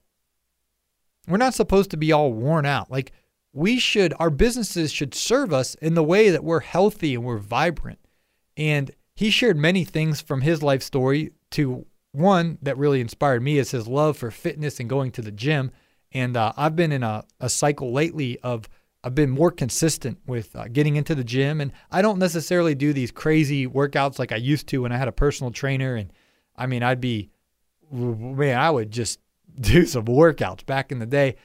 We're 1.28 1.38
not 1.38 1.56
supposed 1.56 1.90
to 1.92 1.98
be 1.98 2.12
all 2.12 2.32
worn 2.32 2.68
out. 2.68 2.92
Like 2.92 3.12
we 3.54 3.80
should, 3.80 4.14
our 4.20 4.30
businesses 4.30 4.92
should 4.92 5.16
serve 5.16 5.52
us 5.52 5.74
in 5.76 5.96
the 5.96 6.04
way 6.04 6.30
that 6.30 6.44
we're 6.44 6.60
healthy 6.60 7.16
and 7.16 7.24
we're 7.24 7.38
vibrant. 7.38 8.00
And 8.56 8.92
he 9.22 9.30
shared 9.30 9.56
many 9.56 9.84
things 9.84 10.20
from 10.20 10.42
his 10.42 10.64
life 10.64 10.82
story 10.82 11.32
to 11.52 11.86
one 12.12 12.58
that 12.64 12.76
really 12.76 13.00
inspired 13.00 13.44
me 13.44 13.60
is 13.60 13.70
his 13.70 13.88
love 13.88 14.18
for 14.18 14.32
fitness 14.32 14.80
and 14.80 14.90
going 14.90 15.12
to 15.12 15.22
the 15.22 15.32
gym. 15.32 15.70
And 16.12 16.36
uh, 16.36 16.54
I've 16.58 16.76
been 16.76 16.92
in 16.92 17.04
a, 17.04 17.24
a 17.40 17.48
cycle 17.48 17.94
lately 17.94 18.40
of 18.40 18.68
I've 19.04 19.14
been 19.14 19.30
more 19.30 19.52
consistent 19.52 20.18
with 20.26 20.56
uh, 20.56 20.70
getting 20.70 20.96
into 20.96 21.14
the 21.14 21.24
gym. 21.24 21.62
And 21.62 21.72
I 21.92 22.02
don't 22.02 22.18
necessarily 22.18 22.74
do 22.74 22.94
these 22.94 23.12
crazy 23.12 23.68
workouts 23.68 24.18
like 24.18 24.32
I 24.32 24.38
used 24.38 24.66
to 24.70 24.82
when 24.82 24.92
I 24.92 24.98
had 24.98 25.08
a 25.08 25.12
personal 25.12 25.52
trainer. 25.52 25.94
And 25.94 26.12
I 26.56 26.66
mean, 26.66 26.82
I'd 26.82 27.00
be, 27.00 27.30
man, 27.92 28.58
I 28.58 28.72
would 28.72 28.90
just 28.90 29.20
do 29.60 29.86
some 29.86 30.06
workouts 30.06 30.66
back 30.66 30.92
in 30.92 30.98
the 30.98 31.06
day. 31.06 31.36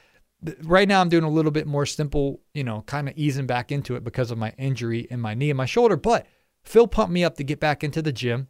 Right 0.63 0.89
now, 0.89 1.03
I'm 1.03 1.11
doing 1.11 1.25
a 1.25 1.31
little 1.31 1.51
bit 1.51 1.67
more 1.67 1.85
simple, 1.85 2.41
you 2.55 2.65
know, 2.65 2.85
kind 2.87 3.07
of 3.07 3.19
easing 3.19 3.47
back 3.47 3.71
into 3.71 3.97
it 3.97 4.03
because 4.03 4.31
of 4.31 4.39
my 4.39 4.55
injury 4.57 5.07
in 5.11 5.21
my 5.21 5.35
knee 5.35 5.51
and 5.51 5.59
my 5.59 5.67
shoulder. 5.67 5.99
But 5.99 6.27
Phil 6.67 6.87
pumped 6.87 7.13
me 7.13 7.25
up 7.25 7.37
to 7.37 7.45
get 7.45 7.61
back 7.61 7.83
into 7.83 8.03
the 8.03 8.13
gym. 8.13 8.49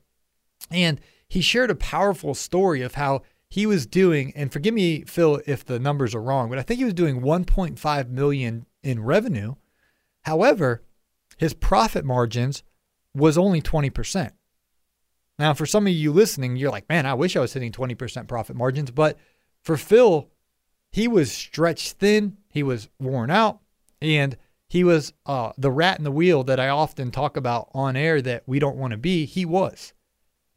And 0.70 1.00
he 1.28 1.40
shared 1.40 1.70
a 1.70 1.76
powerful 1.76 2.34
story 2.34 2.82
of 2.82 2.94
how 2.94 3.22
he 3.48 3.66
was 3.66 3.86
doing, 3.86 4.32
and 4.34 4.52
forgive 4.52 4.74
me, 4.74 5.04
Phil, 5.04 5.40
if 5.46 5.64
the 5.64 5.78
numbers 5.78 6.14
are 6.14 6.22
wrong, 6.22 6.48
but 6.48 6.58
I 6.58 6.62
think 6.62 6.78
he 6.78 6.84
was 6.84 6.94
doing 6.94 7.20
1.5 7.20 8.08
million 8.08 8.66
in 8.82 9.02
revenue. 9.02 9.54
However, 10.22 10.82
his 11.36 11.54
profit 11.54 12.04
margins 12.04 12.64
was 13.14 13.38
only 13.38 13.62
20%. 13.62 14.32
Now, 15.38 15.54
for 15.54 15.66
some 15.66 15.86
of 15.86 15.92
you 15.92 16.12
listening, 16.12 16.56
you're 16.56 16.70
like, 16.70 16.88
man, 16.88 17.06
I 17.06 17.14
wish 17.14 17.36
I 17.36 17.40
was 17.40 17.52
hitting 17.52 17.70
20% 17.70 18.26
profit 18.26 18.56
margins. 18.56 18.90
But 18.90 19.18
for 19.62 19.76
Phil, 19.76 20.28
he 20.90 21.06
was 21.06 21.30
stretched 21.30 21.92
thin, 21.92 22.38
he 22.50 22.62
was 22.62 22.88
worn 22.98 23.30
out, 23.30 23.60
and 24.00 24.36
he 24.68 24.82
was 24.82 25.12
uh, 25.26 25.52
the 25.56 25.70
rat 25.70 25.98
in 25.98 26.04
the 26.04 26.10
wheel 26.10 26.42
that 26.44 26.58
I 26.58 26.68
often 26.68 27.10
talk 27.10 27.36
about 27.36 27.70
on 27.72 27.96
air 27.96 28.20
that 28.22 28.42
we 28.46 28.58
don't 28.58 28.76
want 28.76 28.92
to 28.92 28.96
be. 28.96 29.24
He 29.24 29.44
was. 29.44 29.92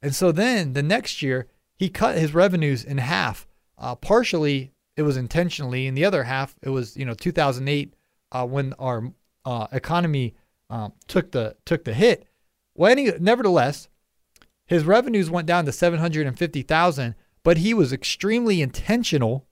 And 0.02 0.16
so 0.16 0.32
then 0.32 0.74
the 0.74 0.84
next 0.84 1.22
year, 1.22 1.48
he 1.78 1.90
cut 1.90 2.18
his 2.18 2.34
revenues 2.34 2.84
in 2.84 2.98
half. 2.98 3.48
Uh, 3.78 3.96
partially, 3.96 4.72
it 4.98 5.04
was 5.04 5.18
intentionally, 5.18 5.88
and 5.88 5.98
the 5.98 6.06
other 6.06 6.24
half, 6.24 6.56
it 6.62 6.70
was 6.70 6.98
you 6.98 7.06
know 7.06 7.14
2008 7.14 7.94
uh, 8.32 8.46
when 8.46 8.74
our 8.74 9.14
uh, 9.46 9.68
economy 9.72 10.36
um, 10.70 10.94
took 11.08 11.32
the 11.32 11.56
took 11.66 11.84
the 11.84 11.94
hit. 11.94 12.28
Well, 12.76 12.92
any, 12.92 13.12
nevertheless, 13.20 13.90
his 14.66 14.86
revenues 14.86 15.30
went 15.30 15.48
down 15.48 15.66
to 15.66 15.72
750,000, 15.72 17.16
but 17.44 17.58
he 17.58 17.74
was 17.74 17.92
extremely 17.92 18.62
intentional 18.62 19.48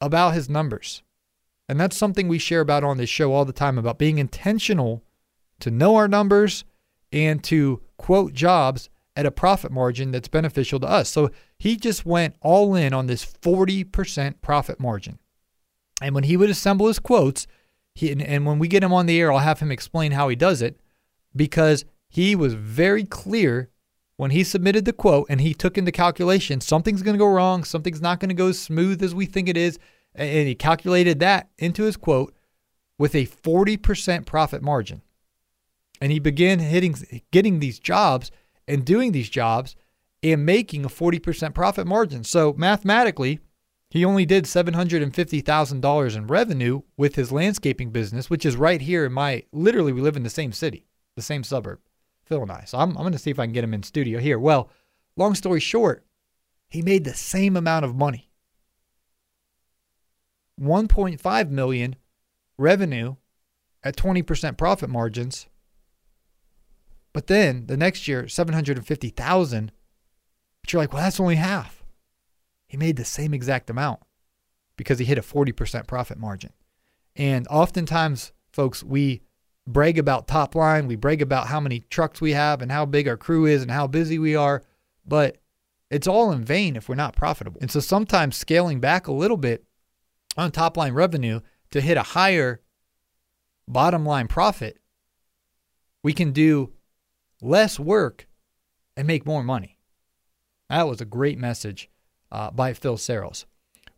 about 0.00 0.34
his 0.34 0.48
numbers. 0.48 1.02
And 1.68 1.80
that's 1.80 1.96
something 1.96 2.28
we 2.28 2.38
share 2.38 2.60
about 2.60 2.84
on 2.84 2.98
this 2.98 3.08
show 3.08 3.32
all 3.32 3.44
the 3.44 3.52
time 3.52 3.78
about 3.78 3.98
being 3.98 4.18
intentional 4.18 5.02
to 5.60 5.70
know 5.70 5.96
our 5.96 6.08
numbers 6.08 6.64
and 7.12 7.42
to 7.44 7.80
quote 7.96 8.34
jobs 8.34 8.90
at 9.16 9.26
a 9.26 9.30
profit 9.30 9.70
margin 9.70 10.10
that's 10.10 10.28
beneficial 10.28 10.80
to 10.80 10.86
us. 10.86 11.08
So 11.08 11.30
he 11.58 11.76
just 11.76 12.04
went 12.04 12.36
all 12.40 12.74
in 12.74 12.92
on 12.92 13.06
this 13.06 13.24
40% 13.24 14.40
profit 14.42 14.80
margin. 14.80 15.18
And 16.02 16.14
when 16.14 16.24
he 16.24 16.36
would 16.36 16.50
assemble 16.50 16.88
his 16.88 16.98
quotes, 16.98 17.46
he, 17.94 18.10
and 18.10 18.44
when 18.44 18.58
we 18.58 18.66
get 18.66 18.82
him 18.82 18.92
on 18.92 19.06
the 19.06 19.20
air, 19.20 19.32
I'll 19.32 19.38
have 19.38 19.60
him 19.60 19.70
explain 19.70 20.12
how 20.12 20.28
he 20.28 20.34
does 20.36 20.60
it 20.60 20.80
because 21.34 21.84
he 22.08 22.34
was 22.34 22.54
very 22.54 23.04
clear 23.04 23.70
when 24.16 24.32
he 24.32 24.44
submitted 24.44 24.84
the 24.84 24.92
quote 24.92 25.26
and 25.28 25.40
he 25.40 25.54
took 25.54 25.78
into 25.78 25.92
calculation 25.92 26.60
something's 26.60 27.02
going 27.02 27.14
to 27.14 27.18
go 27.18 27.30
wrong, 27.30 27.64
something's 27.64 28.00
not 28.00 28.20
going 28.20 28.28
to 28.28 28.34
go 28.34 28.52
smooth 28.52 29.02
as 29.02 29.14
we 29.14 29.26
think 29.26 29.48
it 29.48 29.56
is. 29.56 29.78
And 30.14 30.46
he 30.46 30.54
calculated 30.54 31.20
that 31.20 31.48
into 31.58 31.84
his 31.84 31.96
quote 31.96 32.34
with 32.98 33.14
a 33.14 33.26
40% 33.26 34.26
profit 34.26 34.62
margin. 34.62 35.02
And 36.00 36.12
he 36.12 36.18
began 36.18 36.58
hitting, 36.58 36.94
getting 37.30 37.58
these 37.58 37.78
jobs 37.78 38.30
and 38.68 38.84
doing 38.84 39.12
these 39.12 39.28
jobs 39.28 39.76
and 40.22 40.46
making 40.46 40.84
a 40.84 40.88
40% 40.88 41.54
profit 41.54 41.86
margin. 41.86 42.24
So 42.24 42.54
mathematically, 42.56 43.40
he 43.90 44.04
only 44.04 44.24
did 44.24 44.44
$750,000 44.44 46.16
in 46.16 46.26
revenue 46.26 46.82
with 46.96 47.14
his 47.14 47.30
landscaping 47.30 47.90
business, 47.90 48.28
which 48.28 48.44
is 48.44 48.56
right 48.56 48.80
here 48.80 49.04
in 49.04 49.12
my, 49.12 49.44
literally, 49.52 49.92
we 49.92 50.00
live 50.00 50.16
in 50.16 50.24
the 50.24 50.30
same 50.30 50.52
city, 50.52 50.86
the 51.14 51.22
same 51.22 51.44
suburb, 51.44 51.78
Phil 52.24 52.42
and 52.42 52.50
I. 52.50 52.64
So 52.64 52.78
I'm, 52.78 52.90
I'm 52.90 53.02
going 53.02 53.12
to 53.12 53.18
see 53.18 53.30
if 53.30 53.38
I 53.38 53.46
can 53.46 53.52
get 53.52 53.64
him 53.64 53.74
in 53.74 53.82
studio 53.82 54.18
here. 54.18 54.38
Well, 54.38 54.70
long 55.16 55.34
story 55.34 55.60
short, 55.60 56.04
he 56.68 56.82
made 56.82 57.04
the 57.04 57.14
same 57.14 57.56
amount 57.56 57.84
of 57.84 57.94
money 57.94 58.30
1.5 60.60 61.50
million 61.50 61.96
revenue 62.56 63.16
at 63.82 63.96
20% 63.96 64.56
profit 64.56 64.88
margins 64.88 65.46
but 67.14 67.28
then 67.28 67.66
the 67.66 67.78
next 67.78 68.06
year, 68.06 68.28
750,000. 68.28 69.72
But 70.60 70.72
you're 70.72 70.82
like, 70.82 70.92
well, 70.92 71.02
that's 71.02 71.20
only 71.20 71.36
half. 71.36 71.82
He 72.66 72.76
made 72.76 72.96
the 72.96 73.04
same 73.04 73.32
exact 73.32 73.70
amount 73.70 74.00
because 74.76 74.98
he 74.98 75.04
hit 75.06 75.16
a 75.16 75.22
40% 75.22 75.86
profit 75.86 76.18
margin. 76.18 76.52
And 77.16 77.46
oftentimes, 77.48 78.32
folks, 78.52 78.82
we 78.82 79.22
brag 79.66 79.96
about 79.96 80.26
top 80.26 80.56
line, 80.56 80.88
we 80.88 80.96
brag 80.96 81.22
about 81.22 81.46
how 81.46 81.60
many 81.60 81.80
trucks 81.88 82.20
we 82.20 82.32
have 82.32 82.60
and 82.60 82.72
how 82.72 82.84
big 82.84 83.06
our 83.06 83.16
crew 83.16 83.46
is 83.46 83.62
and 83.62 83.70
how 83.70 83.86
busy 83.86 84.18
we 84.18 84.34
are, 84.34 84.64
but 85.06 85.38
it's 85.90 86.08
all 86.08 86.32
in 86.32 86.44
vain 86.44 86.74
if 86.74 86.88
we're 86.88 86.96
not 86.96 87.14
profitable. 87.14 87.60
And 87.60 87.70
so 87.70 87.78
sometimes 87.78 88.36
scaling 88.36 88.80
back 88.80 89.06
a 89.06 89.12
little 89.12 89.36
bit 89.36 89.64
on 90.36 90.50
top 90.50 90.76
line 90.76 90.92
revenue 90.92 91.40
to 91.70 91.80
hit 91.80 91.96
a 91.96 92.02
higher 92.02 92.60
bottom 93.66 94.04
line 94.04 94.28
profit, 94.28 94.78
we 96.02 96.12
can 96.12 96.32
do 96.32 96.72
less 97.40 97.78
work 97.78 98.26
and 98.96 99.06
make 99.06 99.26
more 99.26 99.42
money. 99.42 99.78
That 100.70 100.88
was 100.88 101.00
a 101.00 101.06
great 101.06 101.38
message 101.38 101.90
uh, 102.30 102.50
by 102.50 102.72
Phil 102.72 102.96
Searles. 102.96 103.46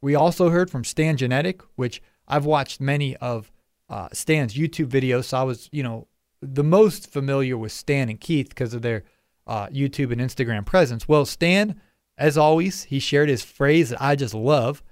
We 0.00 0.14
also 0.14 0.50
heard 0.50 0.70
from 0.70 0.84
Stan 0.84 1.16
Genadek, 1.16 1.62
which 1.74 2.02
I've 2.28 2.44
watched 2.44 2.80
many 2.80 3.16
of 3.16 3.50
uh, 3.88 4.08
Stan's 4.12 4.54
YouTube 4.54 4.88
videos. 4.88 5.24
So 5.24 5.38
I 5.38 5.42
was, 5.42 5.68
you 5.72 5.82
know, 5.82 6.08
the 6.42 6.64
most 6.64 7.10
familiar 7.10 7.56
with 7.56 7.72
Stan 7.72 8.08
and 8.08 8.20
Keith 8.20 8.50
because 8.50 8.74
of 8.74 8.82
their 8.82 9.04
uh, 9.46 9.68
YouTube 9.68 10.12
and 10.12 10.20
Instagram 10.20 10.66
presence. 10.66 11.08
Well, 11.08 11.24
Stan, 11.24 11.80
as 12.18 12.36
always, 12.36 12.84
he 12.84 12.98
shared 12.98 13.28
his 13.28 13.42
phrase 13.42 13.90
that 13.90 14.02
I 14.02 14.16
just 14.16 14.34
love. 14.34 14.82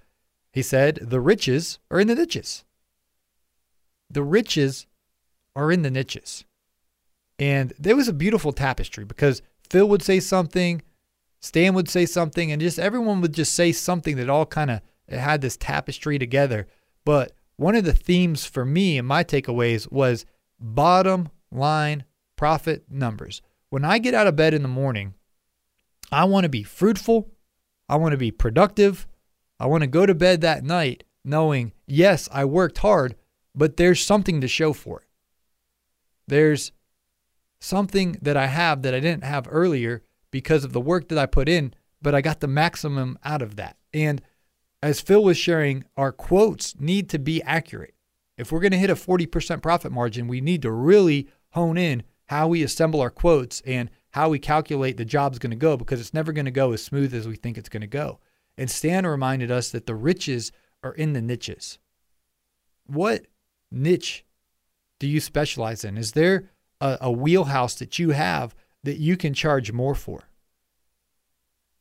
He 0.54 0.62
said, 0.62 1.00
The 1.02 1.20
riches 1.20 1.80
are 1.90 1.99
in 1.99 2.06
the 2.06 2.14
niches. 2.14 2.62
The 4.08 4.23
riches 4.23 4.87
are 5.56 5.73
in 5.73 5.82
the 5.82 5.90
niches. 5.90 6.44
And 7.40 7.73
there 7.76 7.96
was 7.96 8.06
a 8.06 8.12
beautiful 8.12 8.52
tapestry 8.52 9.04
because 9.04 9.42
Phil 9.68 9.88
would 9.88 10.02
say 10.02 10.20
something, 10.20 10.80
Stan 11.40 11.75
would 11.75 11.88
say 11.88 12.06
something, 12.06 12.52
and 12.52 12.61
just 12.61 12.78
everyone 12.78 13.20
would 13.20 13.34
just 13.34 13.54
say 13.54 13.73
something 13.73 14.16
that 14.16 14.30
all 14.30 14.46
kind 14.46 14.70
of 14.70 14.80
had 15.08 15.40
this 15.40 15.56
tapestry 15.56 16.20
together. 16.20 16.68
But 17.04 17.32
one 17.56 17.75
of 17.75 17.84
the 17.84 17.92
themes 17.92 18.46
for 18.46 18.64
me 18.64 18.96
and 18.96 19.08
my 19.08 19.25
takeaways 19.25 19.90
was 19.90 20.25
bottom 20.61 21.30
line 21.50 22.04
profit 22.37 22.84
numbers. 22.88 23.42
When 23.70 23.84
I 23.84 23.99
get 23.99 24.14
out 24.14 24.28
of 24.28 24.37
bed 24.37 24.54
in 24.54 24.62
the 24.62 24.68
morning, 24.68 25.14
I 26.12 26.25
want 26.26 26.44
to 26.44 26.49
be 26.49 26.62
fruitful. 26.62 27.32
I 27.88 27.96
want 27.96 28.12
to 28.12 28.18
be 28.18 28.30
productive. 28.30 29.08
I 29.58 29.66
want 29.66 29.82
to 29.82 29.88
go 29.88 30.06
to 30.06 30.14
bed 30.14 30.40
that 30.40 30.64
night 30.64 31.04
knowing, 31.25 31.73
yes, 31.87 32.28
I 32.32 32.44
worked 32.44 32.78
hard, 32.78 33.16
but 33.54 33.76
there's 33.76 34.04
something 34.04 34.40
to 34.40 34.49
show 34.49 34.73
for 34.73 35.00
it. 35.00 35.06
There's 36.26 36.73
something 37.61 38.16
that 38.20 38.37
I 38.37 38.46
have 38.46 38.82
that 38.82 38.94
I 38.94 39.00
didn't 39.00 39.25
have 39.25 39.46
earlier 39.50 40.02
because 40.30 40.64
of 40.64 40.73
the 40.73 40.80
work 40.80 41.08
that 41.08 41.18
I 41.18 41.26
put 41.26 41.49
in, 41.49 41.75
but 42.02 42.14
I 42.14 42.20
got 42.20 42.40
the 42.40 42.46
maximum 42.46 43.18
out 43.25 43.42
of 43.42 43.56
that. 43.56 43.76
And 43.92 44.20
as 44.82 45.00
Phil 45.00 45.23
was 45.23 45.38
sharing, 45.38 45.84
our 45.96 46.12
quotes 46.12 46.78
need 46.78 47.08
to 47.11 47.18
be 47.18 47.42
accurate. 47.42 47.94
If 48.37 48.50
we're 48.50 48.61
going 48.61 48.73
to 48.73 48.78
hit 48.78 48.90
a 48.90 48.94
40% 48.94 49.62
profit 49.62 49.92
margin, 49.92 50.28
we 50.28 50.40
need 50.40 50.62
to 50.62 50.70
really 50.70 51.28
hone 51.50 51.78
in 51.78 52.02
how 52.26 52.49
we 52.49 52.62
assemble 52.62 53.00
our 53.00 53.11
quotes 53.11 53.61
and 53.62 53.88
how 54.11 54.28
we 54.28 54.38
calculate 54.38 54.96
the 54.96 55.04
job's 55.04 55.38
going 55.38 55.50
to 55.50 55.56
go 55.56 55.76
because 55.76 56.00
it's 56.00 56.14
never 56.14 56.32
going 56.32 56.44
to 56.44 56.50
go 56.50 56.73
as 56.73 56.82
smooth 56.82 57.14
as 57.14 57.28
we 57.28 57.37
think 57.37 57.56
it's 57.56 57.68
going 57.68 57.80
to 57.80 57.87
go. 57.87 58.18
And 58.56 58.70
Stan 58.70 59.06
reminded 59.06 59.50
us 59.50 59.70
that 59.70 59.87
the 59.87 59.94
riches 59.94 60.52
are 60.82 60.92
in 60.92 61.12
the 61.12 61.23
niches. 61.23 61.78
What 62.87 63.26
niche 63.70 64.25
do 65.00 65.08
you 65.08 65.20
specialize 65.20 65.84
in? 65.84 65.96
Is 65.96 66.12
there 66.12 66.50
a, 66.80 66.99
a 67.00 67.11
wheelhouse 67.11 67.75
that 67.76 67.99
you 67.99 68.11
have 68.11 68.54
that 68.82 68.99
you 68.99 69.16
can 69.16 69.34
charge 69.34 69.73
more 69.73 69.94
for. 69.94 70.28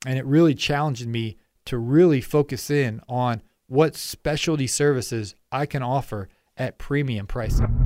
And 0.06 0.18
it 0.18 0.26
really 0.26 0.56
challenged 0.56 1.08
me 1.08 1.38
to 1.66 1.78
really 1.78 2.22
focus 2.22 2.70
in 2.70 3.02
on 3.08 3.42
what 3.68 3.96
specialty 3.96 4.68
services 4.68 5.36
I 5.52 5.66
can 5.66 5.84
offer 5.84 6.30
at 6.58 6.78
premium 6.78 7.28
pricing. 7.28 7.83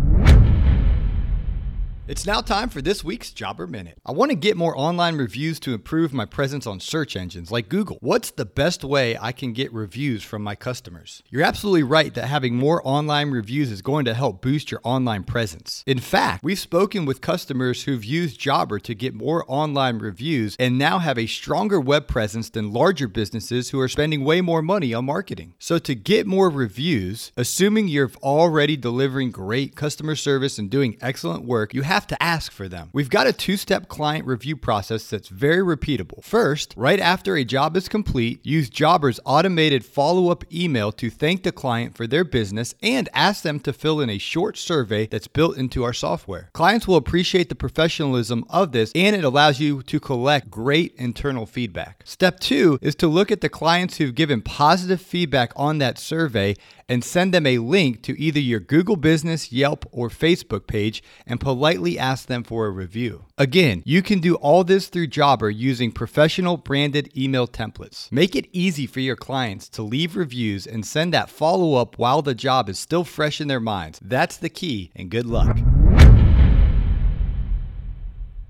It's 2.07 2.25
now 2.25 2.39
time 2.39 2.69
for 2.69 2.81
this 2.81 3.03
week's 3.03 3.31
Jobber 3.31 3.67
Minute. 3.67 3.97
I 4.05 4.13
want 4.13 4.31
to 4.31 4.37
get 4.37 4.55
more 4.55 4.77
online 4.77 5.17
reviews 5.17 5.59
to 5.59 5.73
improve 5.73 6.13
my 6.13 6.23
presence 6.23 6.65
on 6.65 6.79
search 6.79 7.17
engines 7.17 7.51
like 7.51 7.67
Google. 7.67 7.97
What's 7.99 8.31
the 8.31 8.45
best 8.45 8.85
way 8.85 9.17
I 9.19 9.33
can 9.33 9.51
get 9.51 9.73
reviews 9.73 10.23
from 10.23 10.41
my 10.41 10.55
customers? 10.55 11.21
You're 11.29 11.43
absolutely 11.43 11.83
right 11.83 12.13
that 12.13 12.27
having 12.27 12.55
more 12.55 12.81
online 12.85 13.31
reviews 13.31 13.71
is 13.71 13.81
going 13.81 14.05
to 14.05 14.13
help 14.13 14.41
boost 14.41 14.71
your 14.71 14.79
online 14.85 15.25
presence. 15.25 15.83
In 15.85 15.99
fact, 15.99 16.45
we've 16.45 16.57
spoken 16.57 17.05
with 17.05 17.19
customers 17.19 17.83
who've 17.83 18.05
used 18.05 18.39
Jobber 18.39 18.79
to 18.83 18.95
get 18.95 19.13
more 19.13 19.43
online 19.45 19.99
reviews 19.99 20.55
and 20.57 20.77
now 20.77 20.99
have 20.99 21.17
a 21.17 21.27
stronger 21.27 21.77
web 21.77 22.07
presence 22.07 22.49
than 22.49 22.71
larger 22.71 23.09
businesses 23.09 23.71
who 23.71 23.81
are 23.81 23.89
spending 23.89 24.23
way 24.23 24.39
more 24.39 24.61
money 24.61 24.93
on 24.93 25.03
marketing. 25.03 25.55
So 25.59 25.77
to 25.79 25.93
get 25.93 26.25
more 26.25 26.49
reviews, 26.49 27.33
assuming 27.35 27.89
you're 27.89 28.11
already 28.23 28.77
delivering 28.77 29.31
great 29.31 29.75
customer 29.75 30.15
service 30.15 30.57
and 30.57 30.69
doing 30.69 30.97
excellent 31.01 31.43
work, 31.43 31.73
you 31.73 31.81
have 31.81 31.96
have 31.97 32.05
to 32.05 32.21
ask 32.21 32.51
for 32.51 32.69
them. 32.69 32.91
We've 32.93 33.09
got 33.09 33.25
a 33.25 33.33
two 33.33 33.57
step 33.57 33.87
client 33.87 34.27
review 34.27 34.55
process 34.55 35.09
that's 35.09 35.29
very 35.29 35.63
repeatable. 35.63 36.23
First, 36.23 36.75
right 36.77 36.99
after 36.99 37.35
a 37.35 37.43
job 37.43 37.75
is 37.75 37.89
complete, 37.89 38.45
use 38.45 38.69
Jobber's 38.69 39.19
automated 39.25 39.83
follow 39.83 40.29
up 40.29 40.43
email 40.53 40.91
to 40.91 41.09
thank 41.09 41.41
the 41.41 41.51
client 41.51 41.97
for 41.97 42.05
their 42.05 42.23
business 42.23 42.75
and 42.83 43.09
ask 43.15 43.41
them 43.41 43.59
to 43.61 43.73
fill 43.73 43.99
in 43.99 44.11
a 44.11 44.19
short 44.19 44.59
survey 44.59 45.07
that's 45.07 45.27
built 45.27 45.57
into 45.57 45.83
our 45.83 45.91
software. 45.91 46.51
Clients 46.53 46.87
will 46.87 46.97
appreciate 46.97 47.49
the 47.49 47.55
professionalism 47.55 48.45
of 48.47 48.73
this 48.73 48.91
and 48.93 49.15
it 49.15 49.23
allows 49.23 49.59
you 49.59 49.81
to 49.81 49.99
collect 49.99 50.51
great 50.51 50.93
internal 50.97 51.47
feedback. 51.47 52.03
Step 52.05 52.39
two 52.39 52.77
is 52.79 52.93
to 52.93 53.07
look 53.07 53.31
at 53.31 53.41
the 53.41 53.49
clients 53.49 53.97
who've 53.97 54.13
given 54.13 54.43
positive 54.43 55.01
feedback 55.01 55.51
on 55.55 55.79
that 55.79 55.97
survey 55.97 56.53
and 56.89 57.03
send 57.03 57.33
them 57.33 57.45
a 57.45 57.57
link 57.57 58.01
to 58.03 58.19
either 58.19 58.39
your 58.39 58.59
Google 58.59 58.95
Business, 58.95 59.51
Yelp, 59.51 59.85
or 59.91 60.09
Facebook 60.09 60.67
page 60.67 61.03
and 61.25 61.39
politely 61.39 61.99
ask 61.99 62.27
them 62.27 62.43
for 62.43 62.65
a 62.65 62.71
review. 62.71 63.25
Again, 63.37 63.83
you 63.85 64.01
can 64.01 64.19
do 64.19 64.35
all 64.35 64.63
this 64.63 64.87
through 64.87 65.07
Jobber 65.07 65.49
using 65.49 65.91
professional 65.91 66.57
branded 66.57 67.15
email 67.17 67.47
templates. 67.47 68.11
Make 68.11 68.35
it 68.35 68.49
easy 68.51 68.87
for 68.87 68.99
your 68.99 69.15
clients 69.15 69.69
to 69.69 69.81
leave 69.83 70.15
reviews 70.15 70.65
and 70.65 70.85
send 70.85 71.13
that 71.13 71.29
follow 71.29 71.75
up 71.75 71.97
while 71.97 72.21
the 72.21 72.35
job 72.35 72.69
is 72.69 72.79
still 72.79 73.03
fresh 73.03 73.41
in 73.41 73.47
their 73.47 73.59
minds. 73.59 73.99
That's 74.01 74.37
the 74.37 74.49
key, 74.49 74.91
and 74.95 75.09
good 75.09 75.25
luck. 75.25 75.57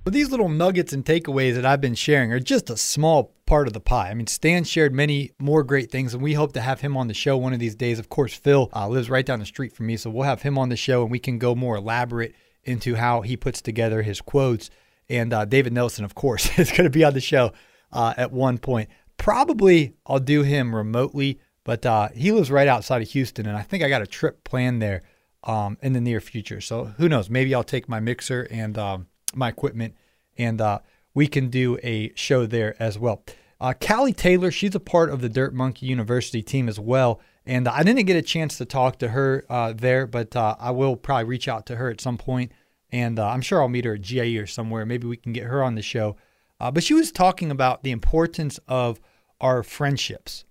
But 0.08 0.14
these 0.14 0.32
little 0.32 0.48
nuggets 0.48 0.94
and 0.94 1.04
takeaways 1.04 1.56
that 1.56 1.66
I've 1.66 1.82
been 1.82 1.94
sharing 1.94 2.32
are 2.32 2.40
just 2.40 2.70
a 2.70 2.78
small 2.78 3.36
part 3.46 3.68
of 3.68 3.74
the 3.74 3.82
pie. 3.82 4.10
I 4.10 4.14
mean, 4.14 4.28
Stan 4.28 4.64
shared 4.64 4.94
many 4.94 5.32
more 5.38 5.66
great 5.66 5.92
things, 5.92 6.14
and 6.14 6.24
we 6.24 6.34
hope 6.34 6.54
to 6.54 6.62
have 6.62 6.80
him 6.80 6.96
on 6.96 7.10
the 7.10 7.14
show 7.14 7.36
one 7.36 7.52
of 7.52 7.60
these 7.60 7.76
days. 7.76 8.00
Of 8.00 8.08
course, 8.08 8.34
Phil 8.34 8.70
uh, 8.74 8.88
lives 8.88 9.10
right 9.10 9.26
down 9.26 9.40
the 9.40 9.46
street 9.46 9.74
from 9.74 9.88
me, 9.88 9.98
so 9.98 10.10
we'll 10.10 10.24
have 10.24 10.44
him 10.44 10.58
on 10.58 10.70
the 10.70 10.78
show 10.78 11.02
and 11.02 11.12
we 11.12 11.20
can 11.20 11.38
go 11.38 11.56
more 11.56 11.76
elaborate 11.76 12.34
into 12.64 12.96
how 12.96 13.20
he 13.20 13.36
puts 13.36 13.62
together 13.62 14.02
his 14.02 14.22
quotes. 14.22 14.70
And 15.10 15.34
uh, 15.34 15.44
David 15.44 15.74
Nelson, 15.74 16.06
of 16.06 16.16
course, 16.16 16.48
is 16.58 16.72
going 16.72 16.86
to 16.86 16.90
be 16.90 17.04
on 17.04 17.14
the 17.14 17.20
show 17.20 17.52
uh, 17.92 18.14
at 18.16 18.32
one 18.32 18.60
point. 18.60 18.90
Probably 19.18 19.94
I'll 20.06 20.20
do 20.20 20.42
him 20.42 20.74
remotely, 20.74 21.42
but 21.66 21.86
uh, 21.86 22.08
he 22.16 22.32
lives 22.32 22.50
right 22.50 22.70
outside 22.70 23.02
of 23.02 23.10
Houston, 23.10 23.46
and 23.46 23.58
I 23.58 23.62
think 23.62 23.84
I 23.84 23.90
got 23.90 24.02
a 24.02 24.08
trip 24.08 24.46
planned 24.46 24.82
there 24.82 25.04
um, 25.44 25.78
in 25.82 25.92
the 25.92 26.00
near 26.00 26.22
future. 26.22 26.62
So 26.62 26.94
who 26.96 27.10
knows? 27.10 27.30
Maybe 27.30 27.54
I'll 27.54 27.66
take 27.66 27.90
my 27.90 28.00
mixer 28.00 28.48
and 28.50 28.78
um, 28.78 29.08
my 29.38 29.50
equipment, 29.50 29.96
and 30.38 30.60
uh, 30.60 30.80
we 31.14 31.28
can 31.28 31.50
do 31.50 31.78
a 31.84 32.12
show 32.16 32.46
there 32.46 32.76
as 32.82 32.98
well. 33.00 33.24
Uh, 33.60 33.74
Callie 33.74 34.14
Taylor, 34.14 34.52
she's 34.52 34.76
a 34.76 34.80
part 34.80 35.10
of 35.10 35.22
the 35.22 35.30
Dirt 35.30 35.54
Monkey 35.54 35.88
University 35.88 36.44
team 36.44 36.70
as 36.70 36.80
well. 36.80 37.20
And 37.48 37.68
I 37.68 37.82
didn't 37.82 38.06
get 38.06 38.18
a 38.18 38.22
chance 38.22 38.58
to 38.58 38.66
talk 38.66 39.00
to 39.00 39.10
her 39.10 39.46
uh, 39.50 39.74
there, 39.74 40.06
but 40.06 40.36
uh, 40.36 40.58
I 40.60 40.72
will 40.72 40.98
probably 40.98 41.24
reach 41.24 41.48
out 41.48 41.66
to 41.68 41.78
her 41.78 41.90
at 41.90 42.02
some 42.02 42.18
point, 42.18 42.52
and 42.92 43.18
uh, 43.18 43.28
I'm 43.30 43.42
sure 43.42 43.62
I'll 43.62 43.70
meet 43.70 43.86
her 43.86 43.94
at 43.94 44.02
GIE 44.02 44.38
or 44.38 44.46
somewhere. 44.46 44.86
Maybe 44.86 45.08
we 45.08 45.16
can 45.16 45.32
get 45.32 45.46
her 45.46 45.64
on 45.64 45.76
the 45.76 45.82
show. 45.82 46.18
Uh, 46.60 46.72
but 46.72 46.84
she 46.84 46.94
was 46.94 47.12
talking 47.12 47.50
about 47.50 47.84
the 47.84 47.92
importance 47.92 48.60
of 48.68 49.00
our 49.40 49.64
friendships, 49.64 50.44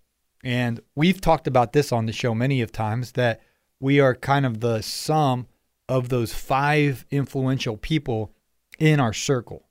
and 0.43 0.81
we've 0.95 1.21
talked 1.21 1.47
about 1.47 1.75
this 1.75 1.93
on 1.93 2.07
the 2.07 2.13
show 2.13 2.35
many 2.35 2.63
of 2.63 2.73
times 2.73 3.13
that 3.13 3.43
we 3.79 4.01
are 4.01 4.15
kind 4.15 4.47
of 4.47 4.61
the 4.61 4.81
sum 4.81 5.49
of 5.89 6.09
those 6.09 6.33
five 6.33 7.05
influential 7.11 7.77
people 7.77 8.33
in 8.79 9.01
our 9.01 9.13
circle, 9.13 9.69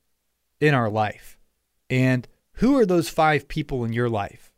in 0.60 0.74
our 0.74 0.90
life. 0.90 1.38
And 1.90 2.28
who 2.54 2.78
are 2.78 2.86
those 2.86 3.10
five 3.10 3.48
people 3.48 3.84
in 3.84 3.94
your 3.94 4.10
life? 4.10 4.52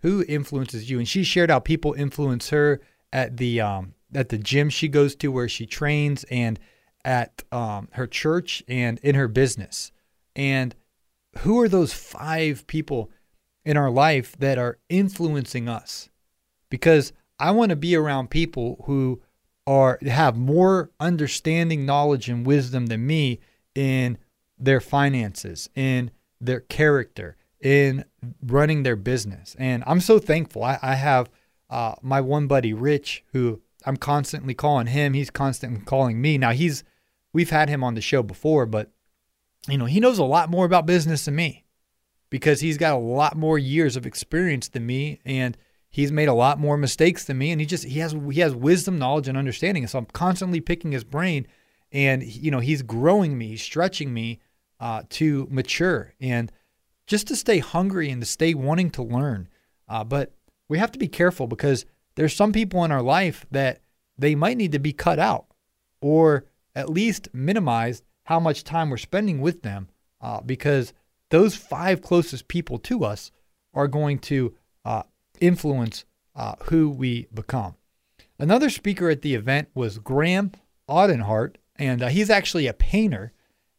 Who 0.00 0.24
influences 0.26 0.90
you? 0.90 0.98
And 0.98 1.08
she 1.08 1.24
shared 1.24 1.50
how 1.50 1.60
people 1.60 1.92
influence 1.92 2.50
her 2.50 2.80
at 3.12 3.36
the 3.36 3.60
um, 3.60 3.94
at 4.14 4.28
the 4.28 4.38
gym 4.38 4.70
she 4.70 4.88
goes 4.88 5.14
to 5.16 5.30
where 5.30 5.48
she 5.48 5.66
trains 5.66 6.24
and 6.24 6.58
at 7.04 7.42
um, 7.52 7.88
her 7.92 8.06
church 8.06 8.62
and 8.68 8.98
in 9.00 9.14
her 9.14 9.28
business. 9.28 9.92
And 10.34 10.74
who 11.38 11.60
are 11.60 11.68
those 11.68 11.92
five 11.92 12.66
people 12.66 13.10
in 13.64 13.76
our 13.76 13.90
life 13.90 14.36
that 14.38 14.58
are 14.58 14.78
influencing 14.88 15.68
us? 15.68 16.08
Because 16.70 17.12
I 17.38 17.52
want 17.52 17.70
to 17.70 17.76
be 17.76 17.94
around 17.94 18.30
people 18.30 18.82
who 18.86 19.22
are 19.70 20.00
have 20.02 20.36
more 20.36 20.90
understanding, 20.98 21.86
knowledge, 21.86 22.28
and 22.28 22.44
wisdom 22.44 22.86
than 22.86 23.06
me 23.06 23.38
in 23.72 24.18
their 24.58 24.80
finances, 24.80 25.70
in 25.76 26.10
their 26.40 26.58
character, 26.58 27.36
in 27.60 28.04
running 28.42 28.82
their 28.82 28.96
business. 28.96 29.54
And 29.60 29.84
I'm 29.86 30.00
so 30.00 30.18
thankful. 30.18 30.64
I, 30.64 30.80
I 30.82 30.96
have 30.96 31.30
uh, 31.70 31.94
my 32.02 32.20
one 32.20 32.48
buddy, 32.48 32.72
Rich, 32.72 33.22
who 33.32 33.62
I'm 33.86 33.96
constantly 33.96 34.54
calling 34.54 34.88
him. 34.88 35.12
He's 35.12 35.30
constantly 35.30 35.84
calling 35.84 36.20
me. 36.20 36.36
Now 36.36 36.50
he's 36.50 36.82
we've 37.32 37.50
had 37.50 37.68
him 37.68 37.84
on 37.84 37.94
the 37.94 38.00
show 38.00 38.24
before, 38.24 38.66
but 38.66 38.90
you 39.68 39.78
know 39.78 39.84
he 39.84 40.00
knows 40.00 40.18
a 40.18 40.24
lot 40.24 40.50
more 40.50 40.64
about 40.66 40.84
business 40.84 41.26
than 41.26 41.36
me 41.36 41.64
because 42.28 42.60
he's 42.60 42.76
got 42.76 42.94
a 42.94 42.98
lot 42.98 43.36
more 43.36 43.56
years 43.56 43.94
of 43.94 44.04
experience 44.04 44.68
than 44.68 44.84
me 44.84 45.20
and 45.24 45.56
he's 45.90 46.12
made 46.12 46.28
a 46.28 46.34
lot 46.34 46.58
more 46.58 46.76
mistakes 46.76 47.24
than 47.24 47.38
me 47.38 47.50
and 47.50 47.60
he 47.60 47.66
just 47.66 47.84
he 47.84 47.98
has 47.98 48.14
he 48.30 48.40
has 48.40 48.54
wisdom 48.54 48.98
knowledge 48.98 49.28
and 49.28 49.36
understanding. 49.36 49.82
And 49.82 49.90
so 49.90 49.98
i'm 49.98 50.06
constantly 50.06 50.60
picking 50.60 50.92
his 50.92 51.04
brain 51.04 51.46
and 51.92 52.22
you 52.22 52.50
know 52.50 52.60
he's 52.60 52.82
growing 52.82 53.36
me 53.36 53.48
he's 53.48 53.62
stretching 53.62 54.14
me 54.14 54.40
uh, 54.78 55.02
to 55.10 55.46
mature 55.50 56.14
and 56.20 56.50
just 57.06 57.26
to 57.26 57.36
stay 57.36 57.58
hungry 57.58 58.10
and 58.10 58.22
to 58.22 58.26
stay 58.26 58.54
wanting 58.54 58.90
to 58.90 59.02
learn. 59.02 59.48
Uh, 59.88 60.04
but 60.04 60.32
we 60.68 60.78
have 60.78 60.92
to 60.92 60.98
be 60.98 61.08
careful 61.08 61.46
because 61.46 61.84
there's 62.14 62.34
some 62.34 62.52
people 62.52 62.84
in 62.84 62.92
our 62.92 63.02
life 63.02 63.44
that 63.50 63.80
they 64.16 64.34
might 64.34 64.56
need 64.56 64.72
to 64.72 64.78
be 64.78 64.92
cut 64.92 65.18
out 65.18 65.46
or 66.00 66.46
at 66.74 66.88
least 66.88 67.28
minimize 67.32 68.02
how 68.24 68.38
much 68.38 68.64
time 68.64 68.90
we're 68.90 68.96
spending 68.96 69.40
with 69.40 69.62
them 69.62 69.88
uh, 70.20 70.40
because 70.40 70.92
those 71.30 71.56
five 71.56 72.00
closest 72.00 72.48
people 72.48 72.78
to 72.78 73.04
us 73.04 73.32
are 73.74 73.88
going 73.88 74.18
to 74.18 74.54
influence 75.40 76.04
uh, 76.36 76.54
who 76.64 76.88
we 76.88 77.26
become. 77.34 77.74
Another 78.38 78.70
speaker 78.70 79.10
at 79.10 79.22
the 79.22 79.34
event 79.34 79.68
was 79.74 79.98
Graham 79.98 80.52
Audenhart, 80.88 81.56
and 81.76 82.02
uh, 82.02 82.08
he's 82.08 82.30
actually 82.30 82.66
a 82.66 82.72
painter. 82.72 83.32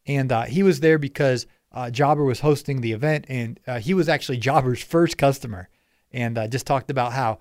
And 0.05 0.31
uh, 0.31 0.43
he 0.43 0.63
was 0.63 0.79
there 0.79 0.97
because 0.97 1.47
uh, 1.71 1.89
Jobber 1.89 2.23
was 2.23 2.41
hosting 2.41 2.81
the 2.81 2.91
event, 2.91 3.25
and 3.29 3.59
uh, 3.67 3.79
he 3.79 3.93
was 3.93 4.09
actually 4.09 4.37
Jobber's 4.37 4.83
first 4.83 5.17
customer. 5.17 5.69
And 6.11 6.37
uh, 6.37 6.47
just 6.47 6.67
talked 6.67 6.91
about 6.91 7.13
how 7.13 7.39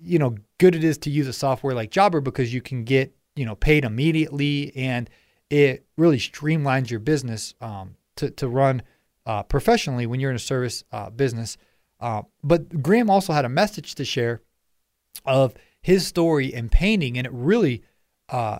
you 0.00 0.18
know 0.18 0.36
good 0.58 0.74
it 0.74 0.84
is 0.84 0.98
to 0.98 1.10
use 1.10 1.26
a 1.26 1.32
software 1.32 1.74
like 1.74 1.90
Jobber 1.90 2.20
because 2.20 2.54
you 2.54 2.60
can 2.60 2.84
get 2.84 3.16
you 3.34 3.44
know 3.44 3.56
paid 3.56 3.84
immediately, 3.84 4.74
and 4.76 5.10
it 5.50 5.84
really 5.96 6.18
streamlines 6.18 6.90
your 6.90 7.00
business 7.00 7.54
um, 7.60 7.96
to 8.16 8.30
to 8.30 8.48
run 8.48 8.82
professionally 9.48 10.06
when 10.06 10.20
you're 10.20 10.30
in 10.30 10.36
a 10.36 10.38
service 10.38 10.84
business. 11.16 11.56
Uh, 12.04 12.20
but 12.42 12.82
Graham 12.82 13.08
also 13.08 13.32
had 13.32 13.46
a 13.46 13.48
message 13.48 13.94
to 13.94 14.04
share 14.04 14.42
of 15.24 15.54
his 15.80 16.06
story 16.06 16.52
and 16.52 16.70
painting, 16.70 17.16
and 17.16 17.26
it 17.26 17.32
really 17.32 17.82
uh, 18.28 18.58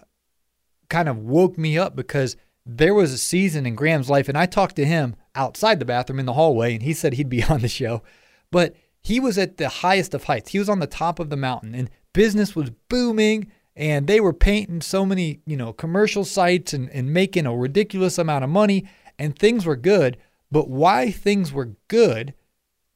kind 0.89 1.11
of 1.11 1.19
woke 1.19 1.59
me 1.59 1.77
up 1.77 1.95
because 1.95 2.39
there 2.65 2.95
was 2.95 3.13
a 3.13 3.19
season 3.19 3.67
in 3.67 3.75
Graham's 3.75 4.09
life, 4.09 4.31
and 4.31 4.39
I 4.39 4.47
talked 4.47 4.77
to 4.77 4.87
him 4.87 5.15
outside 5.35 5.79
the 5.79 5.85
bathroom 5.85 6.21
in 6.21 6.25
the 6.25 6.33
hallway, 6.33 6.73
and 6.73 6.83
he 6.83 6.95
said 6.95 7.13
he'd 7.13 7.29
be 7.29 7.43
on 7.51 7.61
the 7.61 7.69
show. 7.69 8.03
But 8.51 8.77
he 9.03 9.21
was 9.21 9.37
at 9.37 9.59
the 9.59 9.69
highest 9.69 10.15
of 10.15 10.25
heights. 10.25 10.53
He 10.53 10.59
was 10.59 10.71
on 10.71 10.79
the 10.79 10.87
top 10.87 11.19
of 11.19 11.29
the 11.29 11.37
mountain, 11.37 11.75
and 11.75 11.91
business 12.15 12.57
was 12.57 12.71
booming, 12.89 13.53
and 13.77 14.07
they 14.07 14.21
were 14.21 14.33
painting 14.33 14.81
so 14.81 15.05
many, 15.05 15.41
you 15.45 15.59
know, 15.59 15.75
commercial 15.75 16.25
sites 16.25 16.73
and, 16.73 16.89
and 16.89 17.13
making 17.13 17.45
a 17.45 17.55
ridiculous 17.55 18.17
amount 18.17 18.43
of 18.43 18.49
money, 18.49 18.87
and 19.19 19.39
things 19.39 19.67
were 19.67 19.77
good. 19.77 20.17
But 20.51 20.71
why 20.71 21.11
things 21.11 21.53
were 21.53 21.77
good 21.89 22.33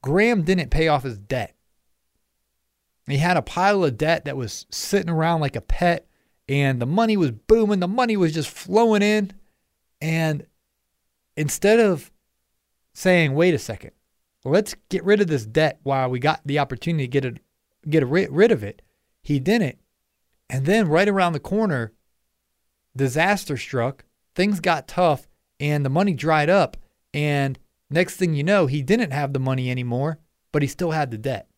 Graham 0.03 0.43
didn't 0.43 0.71
pay 0.71 0.89
off 0.89 1.03
his 1.03 1.19
debt. 1.19 1.55
He 3.07 3.19
had 3.19 3.37
a 3.37 3.43
pile 3.43 3.85
of 3.85 3.97
debt 3.97 4.27
that 4.27 4.37
was 4.37 4.67
sitting 4.71 5.11
around 5.11 5.41
like 5.41 5.57
a 5.57 5.61
pet, 5.61 6.07
and 6.49 6.81
the 6.81 6.87
money 6.87 7.17
was 7.17 7.31
booming. 7.31 7.81
The 7.81 7.89
money 7.89 8.17
was 8.17 8.35
just 8.35 8.51
flowing 8.51 9.03
in. 9.03 9.33
And 10.01 10.47
instead 11.37 11.81
of 11.81 12.11
saying, 12.93 13.35
wait 13.35 13.55
a 13.55 13.59
second, 13.59 13.93
let's 14.45 14.75
get 14.89 15.05
rid 15.05 15.21
of 15.21 15.27
this 15.27 15.47
debt 15.47 15.81
while 15.83 16.11
we 16.11 16.19
got 16.19 16.41
the 16.45 16.59
opportunity 16.59 17.05
to 17.05 17.11
get 17.11 17.25
it, 17.25 17.39
get 17.89 18.07
rid 18.07 18.53
of 18.53 18.63
it, 18.63 18.83
he 19.23 19.39
didn't. 19.41 19.79
And 20.51 20.67
then 20.67 20.89
right 20.89 21.09
around 21.09 21.33
the 21.33 21.41
corner, 21.41 21.93
disaster 22.97 23.57
struck, 23.57 24.05
things 24.35 24.61
got 24.61 24.89
tough, 24.89 25.29
and 25.61 25.85
the 25.85 25.91
money 25.91 26.15
dried 26.15 26.51
up. 26.51 26.77
And 27.15 27.59
Next 27.91 28.17
thing 28.17 28.35
you 28.35 28.45
know, 28.45 28.67
he 28.67 28.83
didn't 28.83 29.13
have 29.13 29.33
the 29.33 29.39
money 29.39 29.71
anymore, 29.71 30.19
but 30.53 30.63
he 30.63 30.69
still 30.69 30.91
had 30.91 31.11
the 31.11 31.19
debt. 31.19 31.49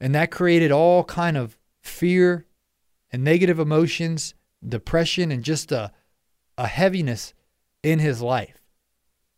And 0.00 0.14
that 0.14 0.30
created 0.30 0.72
all 0.72 1.04
kind 1.04 1.36
of 1.36 1.58
fear 1.82 2.46
and 3.12 3.24
negative 3.24 3.58
emotions, 3.58 4.34
depression, 4.66 5.32
and 5.32 5.42
just 5.42 5.72
a, 5.72 5.92
a 6.56 6.66
heaviness 6.66 7.34
in 7.82 7.98
his 7.98 8.22
life. 8.22 8.62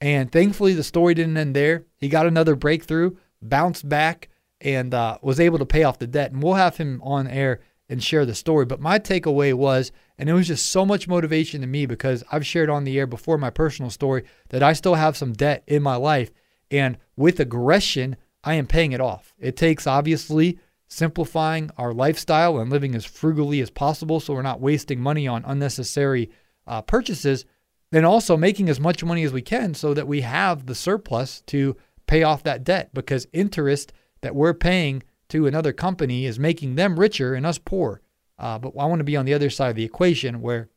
And 0.00 0.30
thankfully, 0.30 0.74
the 0.74 0.82
story 0.82 1.14
didn't 1.14 1.36
end 1.36 1.56
there. 1.56 1.86
He 1.96 2.08
got 2.08 2.26
another 2.26 2.56
breakthrough, 2.56 3.16
bounced 3.40 3.88
back, 3.88 4.28
and 4.60 4.92
uh, 4.92 5.18
was 5.22 5.40
able 5.40 5.58
to 5.58 5.66
pay 5.66 5.84
off 5.84 5.98
the 5.98 6.06
debt. 6.06 6.32
And 6.32 6.42
we'll 6.42 6.54
have 6.54 6.76
him 6.76 7.00
on 7.02 7.26
air 7.26 7.60
and 7.92 8.02
share 8.02 8.24
the 8.24 8.34
story. 8.34 8.64
But 8.64 8.80
my 8.80 8.98
takeaway 8.98 9.52
was, 9.52 9.92
and 10.16 10.28
it 10.28 10.32
was 10.32 10.48
just 10.48 10.66
so 10.66 10.86
much 10.86 11.06
motivation 11.06 11.60
to 11.60 11.66
me 11.66 11.84
because 11.84 12.24
I've 12.32 12.46
shared 12.46 12.70
on 12.70 12.84
the 12.84 12.98
air 12.98 13.06
before 13.06 13.36
my 13.36 13.50
personal 13.50 13.90
story 13.90 14.24
that 14.48 14.62
I 14.62 14.72
still 14.72 14.94
have 14.94 15.16
some 15.16 15.34
debt 15.34 15.62
in 15.66 15.82
my 15.82 15.96
life. 15.96 16.32
And 16.70 16.96
with 17.16 17.38
aggression, 17.38 18.16
I 18.42 18.54
am 18.54 18.66
paying 18.66 18.92
it 18.92 19.00
off. 19.00 19.34
It 19.38 19.58
takes 19.58 19.86
obviously 19.86 20.58
simplifying 20.88 21.70
our 21.76 21.92
lifestyle 21.92 22.58
and 22.58 22.70
living 22.70 22.94
as 22.94 23.04
frugally 23.04 23.60
as 23.60 23.70
possible 23.70 24.20
so 24.20 24.34
we're 24.34 24.42
not 24.42 24.60
wasting 24.60 25.00
money 25.00 25.28
on 25.28 25.44
unnecessary 25.46 26.30
uh, 26.66 26.80
purchases. 26.80 27.44
Then 27.90 28.06
also 28.06 28.38
making 28.38 28.70
as 28.70 28.80
much 28.80 29.04
money 29.04 29.22
as 29.22 29.34
we 29.34 29.42
can 29.42 29.74
so 29.74 29.92
that 29.92 30.08
we 30.08 30.22
have 30.22 30.64
the 30.64 30.74
surplus 30.74 31.42
to 31.48 31.76
pay 32.06 32.22
off 32.22 32.42
that 32.44 32.64
debt 32.64 32.88
because 32.94 33.26
interest 33.34 33.92
that 34.22 34.34
we're 34.34 34.54
paying 34.54 35.02
to 35.32 35.46
another 35.46 35.72
company 35.72 36.26
is 36.26 36.38
making 36.38 36.74
them 36.74 37.00
richer 37.00 37.32
and 37.32 37.46
us 37.46 37.56
poor. 37.56 38.02
Uh, 38.38 38.58
but 38.58 38.74
I 38.78 38.84
want 38.84 39.00
to 39.00 39.04
be 39.04 39.16
on 39.16 39.24
the 39.24 39.32
other 39.32 39.48
side 39.48 39.70
of 39.70 39.76
the 39.76 39.84
equation 39.84 40.42
where 40.42 40.68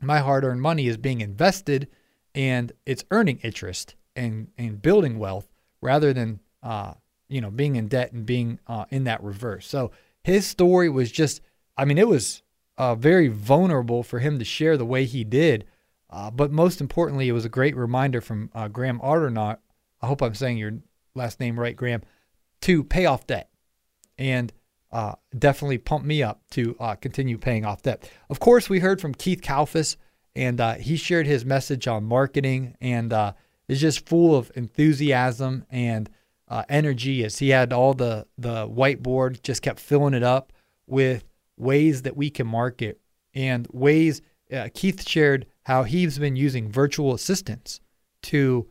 my 0.00 0.18
hard 0.18 0.42
earned 0.42 0.60
money 0.60 0.88
is 0.88 0.96
being 0.96 1.20
invested 1.20 1.88
and 2.34 2.72
it's 2.84 3.04
earning 3.12 3.38
interest 3.44 3.94
and, 4.16 4.48
and 4.58 4.82
building 4.82 5.20
wealth 5.20 5.46
rather 5.80 6.12
than, 6.12 6.40
uh, 6.64 6.94
you 7.28 7.40
know, 7.40 7.52
being 7.52 7.76
in 7.76 7.86
debt 7.86 8.10
and 8.10 8.26
being 8.26 8.58
uh, 8.66 8.84
in 8.90 9.04
that 9.04 9.22
reverse. 9.22 9.68
So 9.68 9.92
his 10.24 10.44
story 10.44 10.88
was 10.88 11.12
just, 11.12 11.40
I 11.76 11.84
mean, 11.84 11.98
it 11.98 12.08
was 12.08 12.42
uh, 12.76 12.96
very 12.96 13.28
vulnerable 13.28 14.02
for 14.02 14.18
him 14.18 14.40
to 14.40 14.44
share 14.44 14.76
the 14.76 14.84
way 14.84 15.04
he 15.04 15.22
did. 15.22 15.66
Uh, 16.10 16.32
but 16.32 16.50
most 16.50 16.80
importantly, 16.80 17.28
it 17.28 17.32
was 17.32 17.44
a 17.44 17.48
great 17.48 17.76
reminder 17.76 18.20
from 18.20 18.50
uh, 18.54 18.66
Graham 18.66 18.98
Arternaut. 18.98 19.58
I 20.02 20.08
hope 20.08 20.20
I'm 20.20 20.34
saying 20.34 20.58
your 20.58 20.72
last 21.14 21.38
name 21.38 21.60
right, 21.60 21.76
Graham, 21.76 22.02
to 22.62 22.82
pay 22.82 23.06
off 23.06 23.26
debt. 23.28 23.50
And 24.18 24.52
uh, 24.92 25.14
definitely 25.36 25.78
pump 25.78 26.04
me 26.04 26.22
up 26.22 26.42
to 26.52 26.76
uh, 26.78 26.94
continue 26.94 27.36
paying 27.36 27.64
off 27.64 27.82
debt. 27.82 28.08
Of 28.30 28.38
course, 28.38 28.68
we 28.70 28.78
heard 28.78 29.00
from 29.00 29.12
Keith 29.12 29.40
Kalfas, 29.40 29.96
and 30.36 30.60
uh, 30.60 30.74
he 30.74 30.96
shared 30.96 31.26
his 31.26 31.44
message 31.44 31.88
on 31.88 32.04
marketing 32.04 32.76
and 32.80 33.12
uh, 33.12 33.32
is 33.66 33.80
just 33.80 34.08
full 34.08 34.36
of 34.36 34.52
enthusiasm 34.54 35.64
and 35.68 36.08
uh, 36.48 36.62
energy 36.68 37.24
as 37.24 37.38
he 37.38 37.48
had 37.48 37.72
all 37.72 37.94
the, 37.94 38.26
the 38.38 38.68
whiteboard, 38.68 39.42
just 39.42 39.62
kept 39.62 39.80
filling 39.80 40.14
it 40.14 40.22
up 40.22 40.52
with 40.86 41.24
ways 41.56 42.02
that 42.02 42.16
we 42.16 42.30
can 42.30 42.46
market 42.46 43.00
and 43.34 43.66
ways. 43.72 44.22
Uh, 44.52 44.68
Keith 44.74 45.08
shared 45.08 45.46
how 45.64 45.82
he's 45.82 46.18
been 46.18 46.36
using 46.36 46.70
virtual 46.70 47.14
assistants 47.14 47.80
to, 48.22 48.68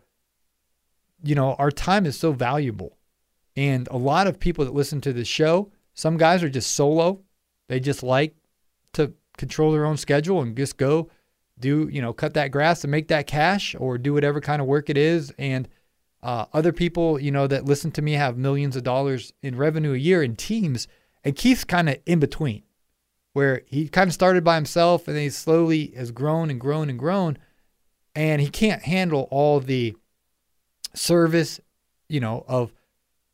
you 1.24 1.36
know, 1.36 1.56
our 1.56 1.72
time 1.72 2.06
is 2.06 2.18
so 2.18 2.32
valuable. 2.32 2.98
And 3.56 3.88
a 3.92 3.98
lot 3.98 4.28
of 4.28 4.40
people 4.40 4.66
that 4.66 4.74
listen 4.74 5.02
to 5.02 5.14
the 5.14 5.26
show, 5.26 5.72
some 5.94 6.18
guys 6.18 6.44
are 6.44 6.50
just 6.50 6.74
solo. 6.74 7.22
They 7.68 7.80
just 7.80 8.04
like 8.04 8.36
to 8.94 9.14
control 9.38 9.72
their 9.72 9.86
own 9.86 9.98
schedule 9.98 10.42
and 10.42 10.56
just 10.56 10.78
go 10.78 11.10
do, 11.60 11.88
you 11.92 12.02
know, 12.02 12.14
cut 12.14 12.34
that 12.34 12.52
grass 12.52 12.84
and 12.84 12.92
make 12.92 13.08
that 13.08 13.28
cash 13.28 13.76
or 13.80 13.98
do 13.98 14.14
whatever 14.14 14.42
kind 14.42 14.62
of 14.62 14.68
work 14.68 14.90
it 14.90 14.98
is. 14.98 15.32
And 15.38 15.68
uh, 16.22 16.46
other 16.54 16.72
people, 16.72 17.20
you 17.20 17.32
know, 17.32 17.48
that 17.48 17.66
listen 17.66 17.92
to 17.92 18.02
me 18.02 18.14
have 18.14 18.38
millions 18.38 18.76
of 18.76 18.84
dollars 18.84 19.34
in 19.42 19.56
revenue 19.56 19.94
a 19.94 19.98
year 19.98 20.24
in 20.24 20.36
teams. 20.36 20.88
And 21.24 21.36
Keith's 21.36 21.64
kind 21.64 21.90
of 21.90 21.98
in 22.06 22.20
between, 22.20 22.64
where 23.34 23.62
he 23.68 23.88
kind 23.88 24.08
of 24.08 24.14
started 24.14 24.44
by 24.44 24.56
himself 24.56 25.08
and 25.08 25.16
then 25.16 25.24
he 25.24 25.30
slowly 25.30 25.94
has 25.96 26.12
grown 26.12 26.50
and 26.50 26.60
grown 26.60 26.90
and 26.90 26.98
grown. 26.98 27.38
And 28.16 28.42
he 28.42 28.50
can't 28.50 28.84
handle 28.84 29.28
all 29.32 29.60
the 29.60 29.96
service, 30.94 31.60
you 32.10 32.20
know, 32.20 32.46
of 32.48 32.74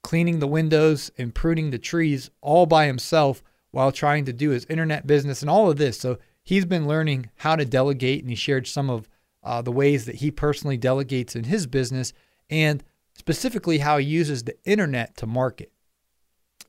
cleaning 0.04 0.40
the 0.40 0.48
windows 0.48 1.12
and 1.18 1.36
pruning 1.36 1.72
the 1.72 1.78
trees 1.78 2.30
all 2.42 2.66
by 2.66 2.86
himself 2.86 3.44
while 3.72 3.92
trying 3.92 4.26
to 4.26 4.34
do 4.34 4.50
his 4.50 4.66
internet 4.66 5.06
business 5.06 5.42
and 5.42 5.50
all 5.50 5.70
of 5.70 5.78
this. 5.78 6.00
So 6.00 6.18
he's 6.44 6.66
been 6.66 6.88
learning 6.88 7.30
how 7.38 7.56
to 7.56 7.66
delegate, 7.66 8.22
and 8.22 8.30
he 8.30 8.36
shared 8.36 8.68
some 8.68 8.90
of 8.90 9.08
uh, 9.44 9.62
the 9.62 9.72
ways 9.72 10.06
that 10.06 10.16
he 10.16 10.32
personally 10.32 10.78
delegates 10.78 11.36
in 11.36 11.46
his 11.46 11.68
business 11.68 12.14
and 12.50 12.84
specifically 13.14 13.80
how 13.80 13.98
he 13.98 14.06
uses 14.06 14.44
the 14.44 14.58
internet 14.66 15.16
to 15.18 15.28
market. 15.28 15.72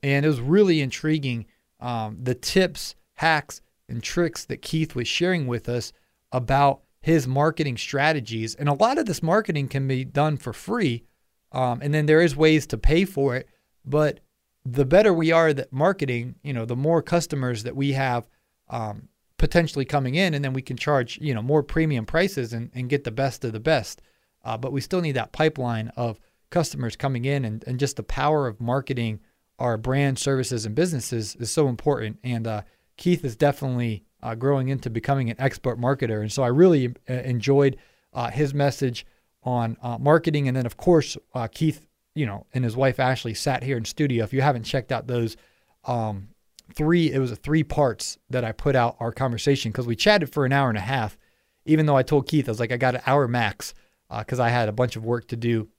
And 0.03 0.25
it 0.25 0.29
was 0.29 0.39
really 0.39 0.81
intriguing 0.81 1.45
um, 1.79 2.17
the 2.21 2.35
tips, 2.35 2.95
hacks, 3.15 3.61
and 3.89 4.01
tricks 4.01 4.45
that 4.45 4.61
Keith 4.61 4.95
was 4.95 5.07
sharing 5.07 5.47
with 5.47 5.67
us 5.67 5.91
about 6.31 6.81
his 7.01 7.27
marketing 7.27 7.77
strategies. 7.77 8.55
And 8.55 8.69
a 8.69 8.73
lot 8.73 8.97
of 8.97 9.05
this 9.05 9.23
marketing 9.23 9.67
can 9.67 9.87
be 9.87 10.05
done 10.05 10.37
for 10.37 10.53
free 10.53 11.03
um, 11.51 11.81
and 11.81 11.93
then 11.93 12.05
there 12.05 12.21
is 12.21 12.35
ways 12.35 12.65
to 12.67 12.77
pay 12.77 13.05
for 13.05 13.35
it. 13.35 13.47
But 13.85 14.19
the 14.65 14.85
better 14.85 15.13
we 15.13 15.31
are 15.31 15.49
at 15.49 15.73
marketing, 15.73 16.35
you 16.43 16.53
know, 16.53 16.65
the 16.65 16.75
more 16.75 17.01
customers 17.01 17.63
that 17.63 17.75
we 17.75 17.93
have 17.93 18.27
um, 18.69 19.09
potentially 19.37 19.85
coming 19.85 20.15
in, 20.15 20.33
and 20.33 20.45
then 20.45 20.53
we 20.53 20.61
can 20.61 20.77
charge, 20.77 21.17
you 21.19 21.33
know, 21.33 21.41
more 21.41 21.63
premium 21.63 22.05
prices 22.05 22.53
and, 22.53 22.69
and 22.73 22.89
get 22.89 23.03
the 23.03 23.11
best 23.11 23.43
of 23.43 23.53
the 23.53 23.59
best. 23.59 24.01
Uh, 24.43 24.57
but 24.57 24.71
we 24.71 24.81
still 24.81 25.01
need 25.01 25.13
that 25.13 25.31
pipeline 25.31 25.91
of 25.95 26.19
customers 26.49 26.95
coming 26.95 27.25
in 27.25 27.45
and, 27.45 27.63
and 27.65 27.79
just 27.79 27.95
the 27.95 28.03
power 28.03 28.47
of 28.47 28.61
marketing 28.61 29.19
our 29.59 29.77
brand, 29.77 30.17
services, 30.17 30.65
and 30.65 30.73
businesses 30.75 31.35
is 31.35 31.51
so 31.51 31.67
important. 31.67 32.17
And 32.23 32.47
uh, 32.47 32.61
Keith 32.97 33.23
is 33.23 33.35
definitely 33.35 34.03
uh, 34.23 34.35
growing 34.35 34.69
into 34.69 34.89
becoming 34.89 35.29
an 35.29 35.39
expert 35.39 35.79
marketer. 35.79 36.21
And 36.21 36.31
so 36.31 36.43
I 36.43 36.47
really 36.47 36.93
uh, 37.09 37.13
enjoyed 37.13 37.77
uh, 38.13 38.29
his 38.29 38.53
message 38.53 39.05
on 39.43 39.77
uh, 39.81 39.97
marketing. 39.97 40.47
And 40.47 40.55
then, 40.55 40.65
of 40.65 40.77
course, 40.77 41.17
uh, 41.33 41.47
Keith, 41.47 41.85
you 42.13 42.25
know, 42.25 42.45
and 42.53 42.63
his 42.63 42.75
wife 42.75 42.99
Ashley 42.99 43.33
sat 43.33 43.63
here 43.63 43.77
in 43.77 43.85
studio. 43.85 44.23
If 44.23 44.33
you 44.33 44.41
haven't 44.41 44.63
checked 44.63 44.91
out 44.91 45.07
those 45.07 45.37
um, 45.85 46.29
three, 46.73 47.11
it 47.11 47.19
was 47.19 47.31
a 47.31 47.35
three 47.35 47.63
parts 47.63 48.17
that 48.29 48.43
I 48.43 48.51
put 48.51 48.75
out 48.75 48.97
our 48.99 49.11
conversation 49.11 49.71
because 49.71 49.87
we 49.87 49.95
chatted 49.95 50.31
for 50.31 50.45
an 50.45 50.53
hour 50.53 50.69
and 50.69 50.77
a 50.77 50.81
half. 50.81 51.17
Even 51.65 51.85
though 51.85 51.95
I 51.95 52.03
told 52.03 52.27
Keith, 52.27 52.47
I 52.47 52.51
was 52.51 52.59
like, 52.59 52.71
I 52.71 52.77
got 52.77 52.95
an 52.95 53.01
hour 53.05 53.27
max 53.27 53.73
because 54.09 54.39
uh, 54.39 54.43
I 54.43 54.49
had 54.49 54.67
a 54.67 54.73
bunch 54.73 54.95
of 54.95 55.05
work 55.05 55.27
to 55.27 55.35
do 55.35 55.69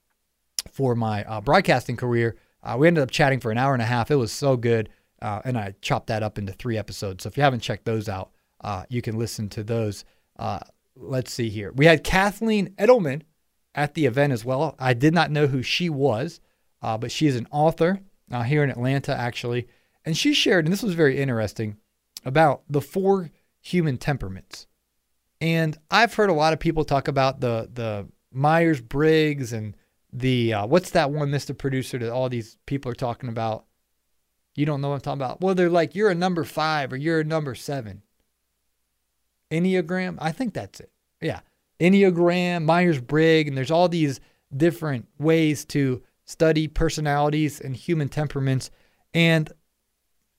for 0.70 0.94
my 0.94 1.25
uh, 1.25 1.40
broadcasting 1.40 1.96
career. 1.96 2.37
Uh, 2.62 2.77
we 2.79 2.87
ended 2.87 3.03
up 3.03 3.11
chatting 3.11 3.40
for 3.40 3.51
an 3.51 3.59
hour 3.59 3.72
and 3.72 3.83
a 3.83 3.87
half. 3.87 4.11
It 4.11 4.16
was 4.16 4.33
so 4.33 4.57
good. 4.57 4.88
Uh, 5.20 5.40
and 5.44 5.59
I 5.59 5.75
chopped 5.81 6.07
that 6.09 6.22
up 6.22 6.38
into 6.38 6.53
three 6.53 6.79
episodes. 6.79 7.25
So 7.25 7.29
if 7.29 7.37
you 7.37 7.42
haven't 7.42 7.61
checked 7.61 7.85
those 7.85 8.09
out, 8.09 8.31
you 8.88 9.03
can 9.03 9.18
listen 9.18 9.48
to 9.51 9.64
those. 9.64 10.05
let's 10.96 11.33
see 11.33 11.48
here. 11.48 11.72
We 11.72 11.87
had 11.87 12.05
Kathleen 12.05 12.70
Edelman 12.79 13.22
at 13.75 13.95
the 13.95 14.07
event 14.07 14.33
as 14.33 14.45
well. 14.45 14.75
I 14.79 14.95
did 14.95 15.15
not 15.15 15.31
know 15.31 15.47
who 15.47 15.63
she 15.63 15.89
was, 15.89 16.41
uh, 16.83 16.99
but 16.99 17.13
she 17.13 17.27
is 17.27 17.37
an 17.37 17.49
author 17.51 18.01
uh, 18.31 18.43
here 18.43 18.63
in 18.63 18.71
Atlanta, 18.71 19.15
actually. 19.15 19.69
And 20.05 20.17
she 20.17 20.35
shared, 20.35 20.65
and 20.65 20.73
this 20.73 20.83
was 20.83 20.95
very 20.95 21.19
interesting, 21.19 21.77
about 22.25 22.63
the 22.69 22.81
four 22.81 23.31
human 23.61 23.99
temperaments. 23.99 24.67
And 25.41 25.77
I've 25.91 26.15
heard 26.15 26.31
a 26.31 26.35
lot 26.35 26.53
of 26.53 26.61
people 26.61 26.85
talk 26.85 27.09
about 27.09 27.41
the 27.41 27.69
the 27.73 28.09
Myers 28.33 28.81
Briggs 28.81 29.53
and 29.53 29.77
the 30.13 30.55
uh, 30.55 30.67
what's 30.67 30.91
that 30.91 31.11
one, 31.11 31.31
Mr. 31.31 31.57
Producer, 31.57 31.99
that 31.99 32.13
all 32.13 32.29
these 32.29 32.59
people 32.67 32.91
are 32.91 32.97
talking 32.97 33.29
about. 33.29 33.65
You 34.55 34.67
don't 34.67 34.83
know 34.83 34.91
what 34.91 34.97
I'm 34.97 35.01
talking 35.01 35.21
about. 35.21 35.41
Well, 35.41 35.55
they're 35.55 35.71
like, 35.71 35.95
you're 35.95 36.11
a 36.11 36.15
number 36.15 36.45
five 36.45 36.93
or 36.93 36.97
you're 36.97 37.21
a 37.21 37.25
number 37.25 37.55
seven. 37.55 38.03
Enneagram? 39.51 40.19
I 40.21 40.31
think 40.31 40.53
that's 40.53 40.79
it. 40.79 40.91
Yeah. 41.23 41.41
Enneagram, 41.83 42.64
Myers 42.64 43.01
Briggs, 43.01 43.49
and 43.49 43.59
there's 43.59 43.71
all 43.71 43.88
these 43.88 44.21
different 44.57 45.09
ways 45.18 45.64
to 45.66 46.03
study 46.25 46.68
personalities 46.68 47.61
and 47.61 47.75
human 47.77 48.09
temperaments. 48.09 48.71
And 49.12 49.53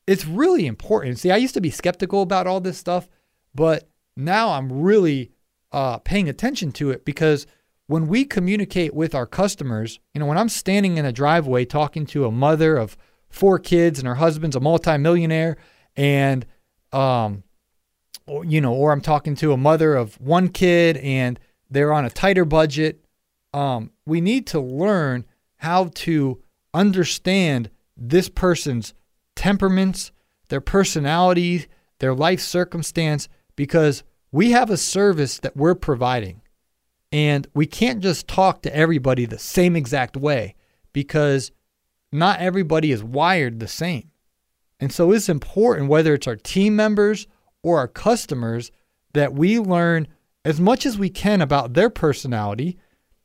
it's 0.08 0.26
really 0.26 0.66
important. 0.66 1.20
See, 1.20 1.32
I 1.32 1.38
used 1.38 1.54
to 1.56 1.62
be 1.62 1.70
skeptical 1.70 2.22
about 2.22 2.48
all 2.48 2.62
this 2.62 2.78
stuff, 2.78 3.10
but 3.54 3.90
now 4.16 4.52
I'm 4.52 4.82
really 4.82 5.32
uh, 5.72 5.98
paying 6.00 6.30
attention 6.30 6.72
to 6.74 6.92
it 6.92 7.04
because 7.04 7.46
when 7.88 8.08
we 8.08 8.24
communicate 8.26 8.94
with 8.94 9.14
our 9.14 9.26
customers, 9.26 10.00
you 10.14 10.20
know, 10.20 10.26
when 10.26 10.38
I'm 10.38 10.50
standing 10.50 10.98
in 10.98 11.06
a 11.06 11.12
driveway 11.12 11.66
talking 11.66 12.06
to 12.08 12.26
a 12.26 12.32
mother 12.32 12.78
of 12.78 12.98
four 13.30 13.60
kids 13.60 14.00
and 14.00 14.08
her 14.08 14.16
husband's 14.16 14.56
a 14.56 14.60
multimillionaire 14.60 15.58
and 15.96 16.46
um, 16.92 17.44
or, 18.26 18.46
you 18.46 18.62
know, 18.62 18.74
or 18.74 18.92
I'm 18.92 19.02
talking 19.02 19.36
to 19.36 19.52
a 19.54 19.58
mother 19.58 19.96
of 19.96 20.20
one 20.20 20.50
kid 20.50 20.98
and 20.98 21.40
they're 21.70 21.94
on 21.94 22.06
a 22.06 22.10
tighter 22.10 22.46
budget. 22.46 23.04
Um, 23.54 23.92
we 24.06 24.22
need 24.22 24.48
to 24.48 24.60
learn 24.60 25.26
how 25.58 25.90
to 25.96 26.42
understand 26.74 27.70
this 27.96 28.30
person's 28.30 28.94
temperaments, 29.36 30.12
their 30.50 30.62
personality, 30.62 31.68
their 32.00 32.14
life 32.14 32.40
circumstance, 32.40 33.30
because 33.56 34.04
we 34.32 34.52
have 34.52 34.70
a 34.70 34.78
service 34.78 35.38
that 35.40 35.56
we're 35.56 35.76
providing. 35.76 36.42
And 37.12 37.48
we 37.54 37.68
can't 37.68 38.02
just 38.02 38.28
talk 38.28 38.64
to 38.64 38.76
everybody 38.76 39.26
the 39.26 39.38
same 39.38 39.76
exact 39.76 40.18
way 40.18 40.56
because 40.94 41.52
not 42.12 42.40
everybody 42.40 42.92
is 42.92 43.04
wired 43.04 43.60
the 43.60 43.68
same. 43.68 44.10
And 44.80 44.92
so 44.92 45.12
it's 45.12 45.30
important, 45.30 45.90
whether 45.90 46.16
it's 46.16 46.28
our 46.28 46.36
team 46.36 46.76
members 46.76 47.28
or 47.64 47.78
our 47.80 47.88
customers 47.88 48.72
that 49.14 49.34
we 49.34 49.58
learn 49.58 50.08
as 50.46 50.60
much 50.60 50.86
as 50.86 50.98
we 50.98 51.10
can 51.10 51.42
about 51.42 51.74
their 51.74 51.90
personality. 51.90 52.78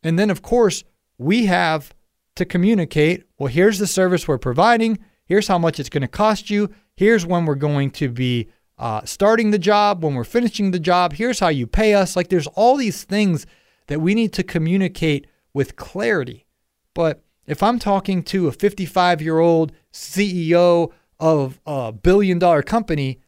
And 0.03 0.19
then, 0.19 0.31
of 0.31 0.43
course, 0.43 0.85
we 1.19 1.47
have 1.47 1.93
to 2.37 2.45
communicate 2.45 3.25
well, 3.39 3.49
here's 3.49 3.79
the 3.79 3.87
service 3.87 4.27
we're 4.27 4.39
providing, 4.39 4.99
here's 5.25 5.49
how 5.49 5.59
much 5.59 5.79
it's 5.79 5.89
going 5.89 6.03
to 6.03 6.09
cost 6.09 6.51
you, 6.51 6.71
here's 6.97 7.27
when 7.27 7.45
we're 7.45 7.55
going 7.55 7.91
to 7.93 8.09
be 8.09 8.49
uh, 8.79 9.03
starting 9.05 9.51
the 9.51 9.59
job, 9.59 10.05
when 10.05 10.15
we're 10.15 10.25
finishing 10.25 10.71
the 10.71 10.79
job, 10.79 11.13
here's 11.13 11.41
how 11.41 11.49
you 11.49 11.67
pay 11.67 11.95
us. 11.95 12.15
Like, 12.17 12.29
there's 12.29 12.47
all 12.49 12.77
these 12.77 13.05
things 13.05 13.47
that 13.89 14.01
we 14.01 14.15
need 14.15 14.33
to 14.35 14.43
communicate 14.43 15.27
with 15.53 15.77
clarity. 15.77 16.47
But 16.95 17.23
if 17.47 17.63
I'm 17.63 17.79
talking 17.79 18.23
to 18.25 18.47
a 18.47 18.53
55 18.53 19.21
year 19.23 19.39
old 19.39 19.73
CEO 19.93 20.93
of 21.19 21.61
a 21.67 21.93
billion 21.93 22.39
dollar 22.39 22.63
company 22.63 23.21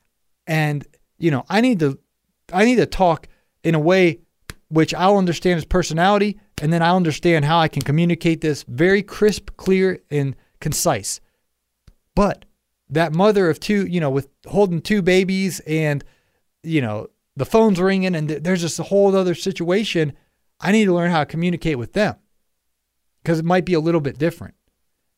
and 0.46 0.86
you 1.20 1.30
know, 1.30 1.44
I 1.48 1.60
need 1.60 1.78
to 1.80 1.98
I 2.52 2.64
need 2.64 2.76
to 2.76 2.86
talk 2.86 3.28
in 3.62 3.74
a 3.74 3.78
way 3.78 4.20
which 4.68 4.94
I'll 4.94 5.18
understand 5.18 5.56
his 5.56 5.64
personality 5.64 6.40
and 6.62 6.72
then 6.72 6.82
I'll 6.82 6.96
understand 6.96 7.44
how 7.44 7.58
I 7.58 7.68
can 7.68 7.82
communicate 7.82 8.40
this 8.40 8.64
very 8.64 9.02
crisp, 9.02 9.50
clear, 9.56 10.00
and 10.10 10.36
concise. 10.60 11.20
But 12.14 12.44
that 12.88 13.12
mother 13.12 13.48
of 13.48 13.60
two, 13.60 13.86
you 13.86 14.00
know, 14.00 14.10
with 14.10 14.28
holding 14.46 14.80
two 14.80 15.02
babies 15.02 15.60
and, 15.60 16.04
you 16.62 16.80
know, 16.80 17.08
the 17.36 17.44
phone's 17.44 17.80
ringing 17.80 18.14
and 18.14 18.28
there's 18.28 18.60
just 18.60 18.78
a 18.78 18.84
whole 18.84 19.14
other 19.14 19.34
situation. 19.34 20.12
I 20.60 20.72
need 20.72 20.84
to 20.86 20.94
learn 20.94 21.10
how 21.10 21.20
to 21.20 21.26
communicate 21.26 21.78
with 21.78 21.92
them 21.92 22.16
because 23.22 23.38
it 23.38 23.44
might 23.44 23.64
be 23.64 23.74
a 23.74 23.80
little 23.80 24.00
bit 24.00 24.18
different. 24.18 24.54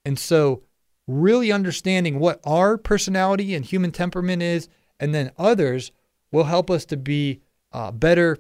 And 0.05 0.19
so, 0.19 0.63
really 1.09 1.51
understanding 1.51 2.19
what 2.19 2.41
our 2.45 2.79
personality 2.79 3.55
and 3.55 3.65
human 3.65 3.91
temperament 3.91 4.43
is, 4.43 4.69
and 5.01 5.15
then 5.15 5.33
others 5.39 5.93
will 6.31 6.45
help 6.45 6.71
us 6.71 6.85
to 6.87 6.97
be 6.97 7.41
uh, 7.73 7.91
better 7.91 8.39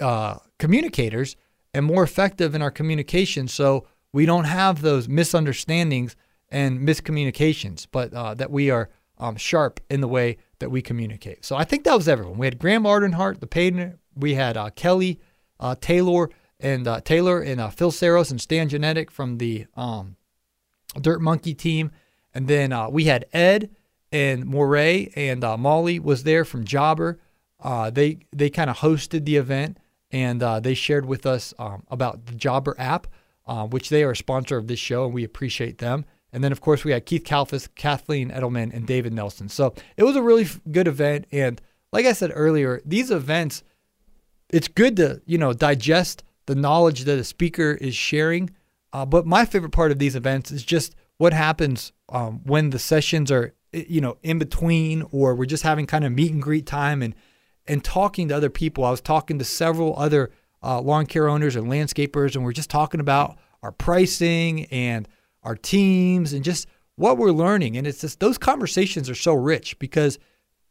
uh, 0.00 0.36
communicators 0.58 1.36
and 1.72 1.84
more 1.84 2.02
effective 2.02 2.54
in 2.54 2.62
our 2.62 2.70
communication. 2.70 3.48
So 3.48 3.86
we 4.12 4.26
don't 4.26 4.44
have 4.44 4.80
those 4.80 5.08
misunderstandings 5.08 6.16
and 6.48 6.80
miscommunications, 6.80 7.86
but 7.90 8.12
uh, 8.12 8.34
that 8.34 8.50
we 8.50 8.70
are 8.70 8.88
um, 9.18 9.36
sharp 9.36 9.80
in 9.90 10.00
the 10.00 10.08
way 10.08 10.36
that 10.58 10.70
we 10.70 10.82
communicate. 10.82 11.44
So 11.44 11.56
I 11.56 11.64
think 11.64 11.84
that 11.84 11.94
was 11.94 12.08
everyone. 12.08 12.38
We 12.38 12.46
had 12.46 12.58
Graham 12.58 12.84
Ardenhart, 12.84 13.40
the 13.40 13.46
Payton. 13.46 13.98
We 14.16 14.34
had 14.34 14.56
uh, 14.56 14.70
Kelly 14.70 15.20
uh, 15.60 15.74
Taylor 15.80 16.30
and 16.60 16.86
uh, 16.86 17.00
Taylor 17.00 17.40
and 17.40 17.60
uh, 17.60 17.70
Phil 17.70 17.90
Saros 17.90 18.30
and 18.30 18.40
Stan 18.40 18.68
Genadek 18.68 19.10
from 19.10 19.38
the 19.38 19.66
um, 19.76 20.16
Dirt 21.00 21.20
Monkey 21.20 21.54
team, 21.54 21.90
and 22.32 22.46
then 22.46 22.72
uh, 22.72 22.88
we 22.88 23.04
had 23.04 23.26
Ed 23.32 23.70
and 24.14 24.46
Moray 24.46 25.08
and 25.16 25.42
Molly 25.58 25.98
was 25.98 26.22
there 26.22 26.44
from 26.44 26.64
Jobber. 26.64 27.18
they 27.92 28.18
they 28.32 28.50
kind 28.50 28.70
of 28.70 28.78
hosted 28.78 29.24
the 29.24 29.36
event 29.36 29.78
and 30.10 30.40
they 30.62 30.74
shared 30.74 31.06
with 31.06 31.26
us 31.26 31.52
um, 31.58 31.84
about 31.88 32.26
the 32.26 32.34
Jobber 32.34 32.74
app, 32.78 33.06
which 33.70 33.88
they 33.88 34.04
are 34.04 34.12
a 34.12 34.16
sponsor 34.16 34.56
of 34.56 34.68
this 34.68 34.78
show, 34.78 35.04
and 35.04 35.12
we 35.12 35.24
appreciate 35.24 35.78
them. 35.78 36.04
And 36.34 36.42
then, 36.42 36.50
of 36.50 36.60
course, 36.60 36.82
we 36.82 36.90
had 36.90 37.06
Keith 37.06 37.22
Kalfas, 37.22 37.68
Kathleen 37.76 38.30
Edelman, 38.30 38.74
and 38.74 38.88
David 38.88 39.12
Nelson. 39.12 39.48
So 39.48 39.72
it 39.96 40.02
was 40.02 40.16
a 40.16 40.22
really 40.22 40.48
good 40.72 40.88
event. 40.88 41.28
And 41.30 41.60
like 41.92 42.06
I 42.06 42.12
said 42.12 42.32
earlier, 42.34 42.82
these 42.84 43.12
events, 43.12 43.62
it's 44.50 44.66
good 44.66 44.96
to, 44.96 45.22
you 45.26 45.38
know, 45.38 45.52
digest 45.52 46.24
the 46.46 46.56
knowledge 46.56 47.04
that 47.04 47.20
a 47.20 47.24
speaker 47.24 47.78
is 47.80 47.94
sharing. 47.94 48.50
Uh, 48.92 49.06
but 49.06 49.26
my 49.26 49.44
favorite 49.44 49.70
part 49.70 49.92
of 49.92 50.00
these 50.00 50.16
events 50.16 50.50
is 50.50 50.64
just 50.64 50.96
what 51.18 51.32
happens 51.32 51.92
um, 52.08 52.40
when 52.44 52.70
the 52.70 52.80
sessions 52.80 53.30
are, 53.30 53.54
you 53.74 54.00
know, 54.00 54.16
in 54.22 54.38
between 54.38 55.02
or 55.10 55.34
we're 55.34 55.46
just 55.46 55.62
having 55.62 55.86
kind 55.86 56.04
of 56.04 56.12
meet 56.12 56.32
and 56.32 56.42
greet 56.42 56.66
time 56.66 57.02
and, 57.02 57.14
and 57.66 57.82
talking 57.82 58.28
to 58.28 58.36
other 58.36 58.50
people. 58.50 58.84
I 58.84 58.90
was 58.90 59.00
talking 59.00 59.38
to 59.38 59.44
several 59.44 59.98
other 59.98 60.30
uh, 60.62 60.80
lawn 60.80 61.06
care 61.06 61.28
owners 61.28 61.56
and 61.56 61.66
landscapers, 61.66 62.34
and 62.34 62.44
we're 62.44 62.52
just 62.52 62.70
talking 62.70 63.00
about 63.00 63.36
our 63.62 63.72
pricing 63.72 64.64
and– 64.66 65.08
our 65.44 65.54
teams, 65.54 66.32
and 66.32 66.42
just 66.42 66.66
what 66.96 67.18
we're 67.18 67.30
learning. 67.30 67.76
And 67.76 67.86
it's 67.86 68.00
just 68.00 68.20
those 68.20 68.38
conversations 68.38 69.08
are 69.08 69.14
so 69.14 69.34
rich 69.34 69.78
because, 69.78 70.18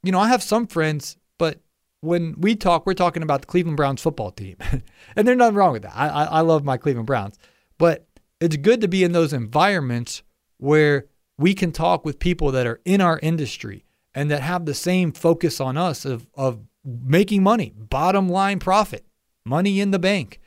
you 0.01 0.11
know, 0.11 0.19
I 0.19 0.27
have 0.27 0.43
some 0.43 0.67
friends, 0.67 1.17
but 1.37 1.61
when 2.01 2.35
we 2.39 2.55
talk, 2.55 2.85
we're 2.85 2.93
talking 2.93 3.23
about 3.23 3.41
the 3.41 3.47
Cleveland 3.47 3.77
Browns 3.77 4.01
football 4.01 4.31
team. 4.31 4.57
and 5.15 5.27
there's 5.27 5.37
nothing 5.37 5.55
wrong 5.55 5.73
with 5.73 5.83
that. 5.83 5.95
I, 5.95 6.09
I, 6.09 6.23
I 6.25 6.41
love 6.41 6.63
my 6.63 6.77
Cleveland 6.77 7.07
Browns. 7.07 7.37
But 7.77 8.07
it's 8.41 8.57
good 8.57 8.81
to 8.81 8.87
be 8.87 9.03
in 9.03 9.13
those 9.13 9.31
environments 9.31 10.23
where 10.57 11.05
we 11.37 11.53
can 11.53 11.71
talk 11.71 12.05
with 12.05 12.19
people 12.19 12.51
that 12.51 12.67
are 12.67 12.79
in 12.85 13.01
our 13.01 13.19
industry 13.21 13.85
and 14.13 14.29
that 14.29 14.41
have 14.41 14.65
the 14.65 14.73
same 14.73 15.11
focus 15.11 15.59
on 15.59 15.77
us 15.77 16.05
of, 16.05 16.27
of 16.35 16.59
making 16.83 17.43
money, 17.43 17.73
bottom 17.75 18.29
line 18.29 18.59
profit, 18.59 19.05
money 19.45 19.79
in 19.79 19.91
the 19.91 19.99
bank. 19.99 20.39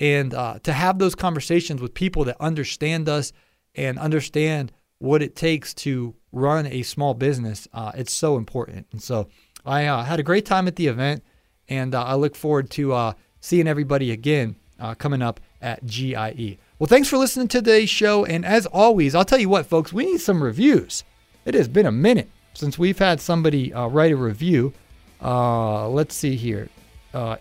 And 0.00 0.34
uh, 0.34 0.58
to 0.64 0.72
have 0.72 0.98
those 0.98 1.14
conversations 1.14 1.80
with 1.80 1.94
people 1.94 2.24
that 2.24 2.36
understand 2.40 3.08
us 3.08 3.32
and 3.74 3.98
understand 3.98 4.72
what 4.98 5.22
it 5.22 5.36
takes 5.36 5.72
to 5.74 6.14
run 6.32 6.66
a 6.66 6.82
small 6.82 7.14
business, 7.14 7.68
uh, 7.72 7.92
it's 7.94 8.12
so 8.12 8.36
important. 8.36 8.86
And 8.92 9.02
so 9.02 9.28
I 9.64 9.86
uh, 9.86 10.04
had 10.04 10.20
a 10.20 10.24
great 10.24 10.44
time 10.44 10.68
at 10.68 10.76
the 10.76 10.88
event, 10.88 11.22
and 11.68 11.94
uh, 11.94 12.04
I 12.04 12.14
look 12.14 12.36
forward 12.36 12.70
to 12.70 12.92
uh, 12.92 13.12
seeing 13.40 13.66
everybody 13.66 14.10
again 14.10 14.56
uh, 14.78 14.94
coming 14.94 15.22
up 15.22 15.40
at 15.60 15.84
GIE. 15.86 16.58
Well, 16.78 16.88
thanks 16.88 17.08
for 17.08 17.18
listening 17.18 17.46
to 17.48 17.58
today's 17.58 17.88
show. 17.88 18.24
And 18.24 18.44
as 18.44 18.66
always, 18.66 19.14
I'll 19.14 19.24
tell 19.24 19.38
you 19.38 19.48
what, 19.48 19.66
folks, 19.66 19.92
we 19.92 20.06
need 20.06 20.20
some 20.20 20.42
reviews. 20.42 21.04
It 21.44 21.54
has 21.54 21.68
been 21.68 21.86
a 21.86 21.92
minute 21.92 22.28
since 22.54 22.76
we've 22.78 22.98
had 22.98 23.20
somebody 23.20 23.72
uh, 23.72 23.86
write 23.86 24.10
a 24.10 24.16
review. 24.16 24.72
let's 25.20 26.16
see 26.16 26.34
here. 26.34 26.68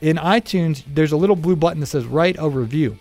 in 0.02 0.18
iTunes, 0.18 0.84
there's 0.88 1.14
a 1.14 1.18
little 1.18 1.36
blue 1.36 1.56
button 1.56 1.80
that 1.80 1.88
says 1.88 2.06
write 2.06 2.36
a 2.38 2.48
review. 2.48 3.00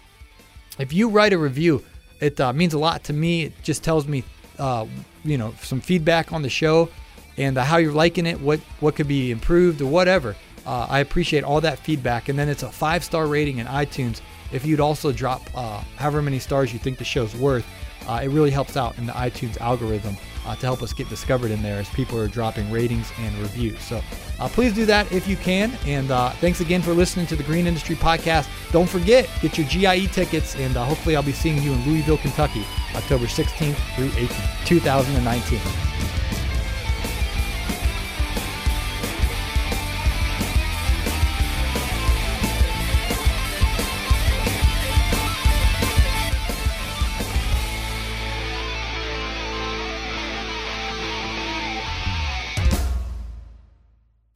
If 0.79 0.95
you 0.95 1.11
write 1.11 1.35
a 1.35 1.39
review, 1.39 1.85
it 2.21 2.41
uh, 2.41 2.53
means 2.55 2.73
a 2.73 2.79
lot 2.79 3.05
to 3.05 3.13
me. 3.13 3.43
It 3.43 3.63
just 3.63 3.83
tells 3.83 4.07
me, 4.07 4.25
uh, 4.59 4.87
you 5.25 5.37
know, 5.37 5.55
some 5.61 5.81
feedback 5.81 6.33
on 6.33 6.41
the 6.41 6.49
show 6.49 6.89
and 7.37 7.59
uh, 7.59 7.65
how 7.65 7.77
you're 7.77 7.93
liking 7.93 8.27
it, 8.27 8.41
what 8.41 8.61
what 8.81 8.97
could 8.97 9.09
be 9.09 9.31
improved 9.31 9.83
or 9.83 9.87
whatever. 9.87 10.35
Uh, 10.65 10.87
I 10.89 11.01
appreciate 11.01 11.45
all 11.45 11.61
that 11.61 11.79
feedback. 11.81 12.29
And 12.29 12.39
then 12.39 12.49
it's 12.49 12.63
a 12.63 12.71
five 12.71 13.05
star 13.05 13.27
rating 13.27 13.59
in 13.59 13.67
iTunes. 13.67 14.21
If 14.53 14.67
you'd 14.67 14.81
also 14.81 15.13
drop 15.13 15.43
uh, 15.55 15.83
however 15.97 16.23
many 16.23 16.39
stars 16.39 16.73
you 16.73 16.79
think 16.79 16.99
the 16.99 17.05
show's 17.05 17.35
worth, 17.35 17.67
uh, 18.07 18.21
it 18.23 18.29
really 18.29 18.51
helps 18.51 18.77
out 18.77 18.99
in 18.99 19.07
the 19.07 19.13
iTunes 19.13 19.59
algorithm 19.61 20.17
uh, 20.45 20.57
to 20.57 20.67
help 20.67 20.83
us 20.83 20.93
get 20.93 21.09
discovered 21.09 21.51
in 21.51 21.63
there 21.63 21.79
as 21.79 21.89
people 21.91 22.19
are 22.19 22.29
dropping 22.29 22.71
ratings 22.71 23.13
and 23.19 23.37
reviews. 23.39 23.81
So 23.81 24.01
uh, 24.41 24.49
please 24.49 24.75
do 24.75 24.85
that 24.87 25.11
if 25.13 25.29
you 25.29 25.37
can. 25.37 25.73
And 25.87 26.11
uh, 26.11 26.31
thanks 26.31 26.61
again 26.61 26.83
for 26.83 26.93
listening 26.93 27.27
to 27.29 27.37
the 27.37 27.45
Green 27.45 27.67
Industry 27.67 27.97
Podcast. 27.97 28.49
Don't 28.73 28.89
forget, 28.89 29.29
get 29.41 29.57
your 29.57 29.67
GIE 29.69 30.07
tickets, 30.07 30.57
and 30.57 30.77
uh, 30.77 30.85
hopefully 30.85 31.17
I'll 31.17 31.23
be 31.23 31.33
seeing 31.33 31.63
you 31.63 31.73
in 31.73 31.85
Louisville, 31.85 32.19
Kentucky, 32.19 32.65
October 32.95 33.27
16th 33.27 33.77
through 33.95 34.09
18th, 34.09 34.67
2019. 34.67 36.22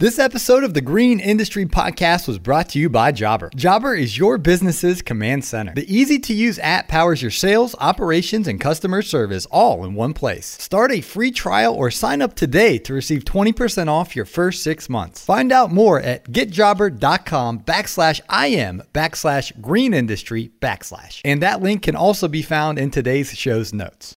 This 0.07 0.21
episode 0.21 0.63
of 0.63 0.73
the 0.73 0.81
Green 0.81 1.19
Industry 1.19 1.67
Podcast 1.67 2.29
was 2.29 2.39
brought 2.39 2.69
to 2.69 2.79
you 2.79 2.89
by 2.89 3.11
Jobber. 3.11 3.51
Jobber 3.57 3.93
is 3.93 4.17
your 4.17 4.39
business's 4.39 5.03
command 5.03 5.45
center. 5.45 5.75
The 5.75 5.93
easy 5.93 6.21
to 6.21 6.33
use 6.33 6.61
app 6.61 6.87
powers 6.87 7.23
your 7.23 7.33
sales, 7.33 7.75
operations, 7.81 8.47
and 8.47 8.61
customer 8.61 9.03
service 9.03 9.47
all 9.47 9.85
in 9.85 9.95
one 9.97 10.15
place. 10.15 10.47
Start 10.63 10.93
a 10.93 11.01
free 11.01 11.33
trial 11.33 11.75
or 11.75 11.91
sign 11.91 12.23
up 12.23 12.37
today 12.37 12.79
to 12.79 12.95
receive 12.95 13.25
20% 13.25 13.89
off 13.89 14.15
your 14.15 14.27
first 14.27 14.63
six 14.63 14.89
months. 14.89 15.25
Find 15.25 15.51
out 15.51 15.73
more 15.73 15.99
at 16.01 16.31
getjobber.com 16.31 17.65
backslash 17.65 18.21
IM 18.31 18.85
backslash 18.95 19.61
green 19.61 19.93
industry 19.93 20.53
backslash. 20.61 21.21
And 21.25 21.43
that 21.43 21.63
link 21.63 21.83
can 21.83 21.97
also 21.97 22.29
be 22.29 22.43
found 22.43 22.79
in 22.79 22.93
today's 22.93 23.37
show's 23.37 23.73
notes. 23.73 24.15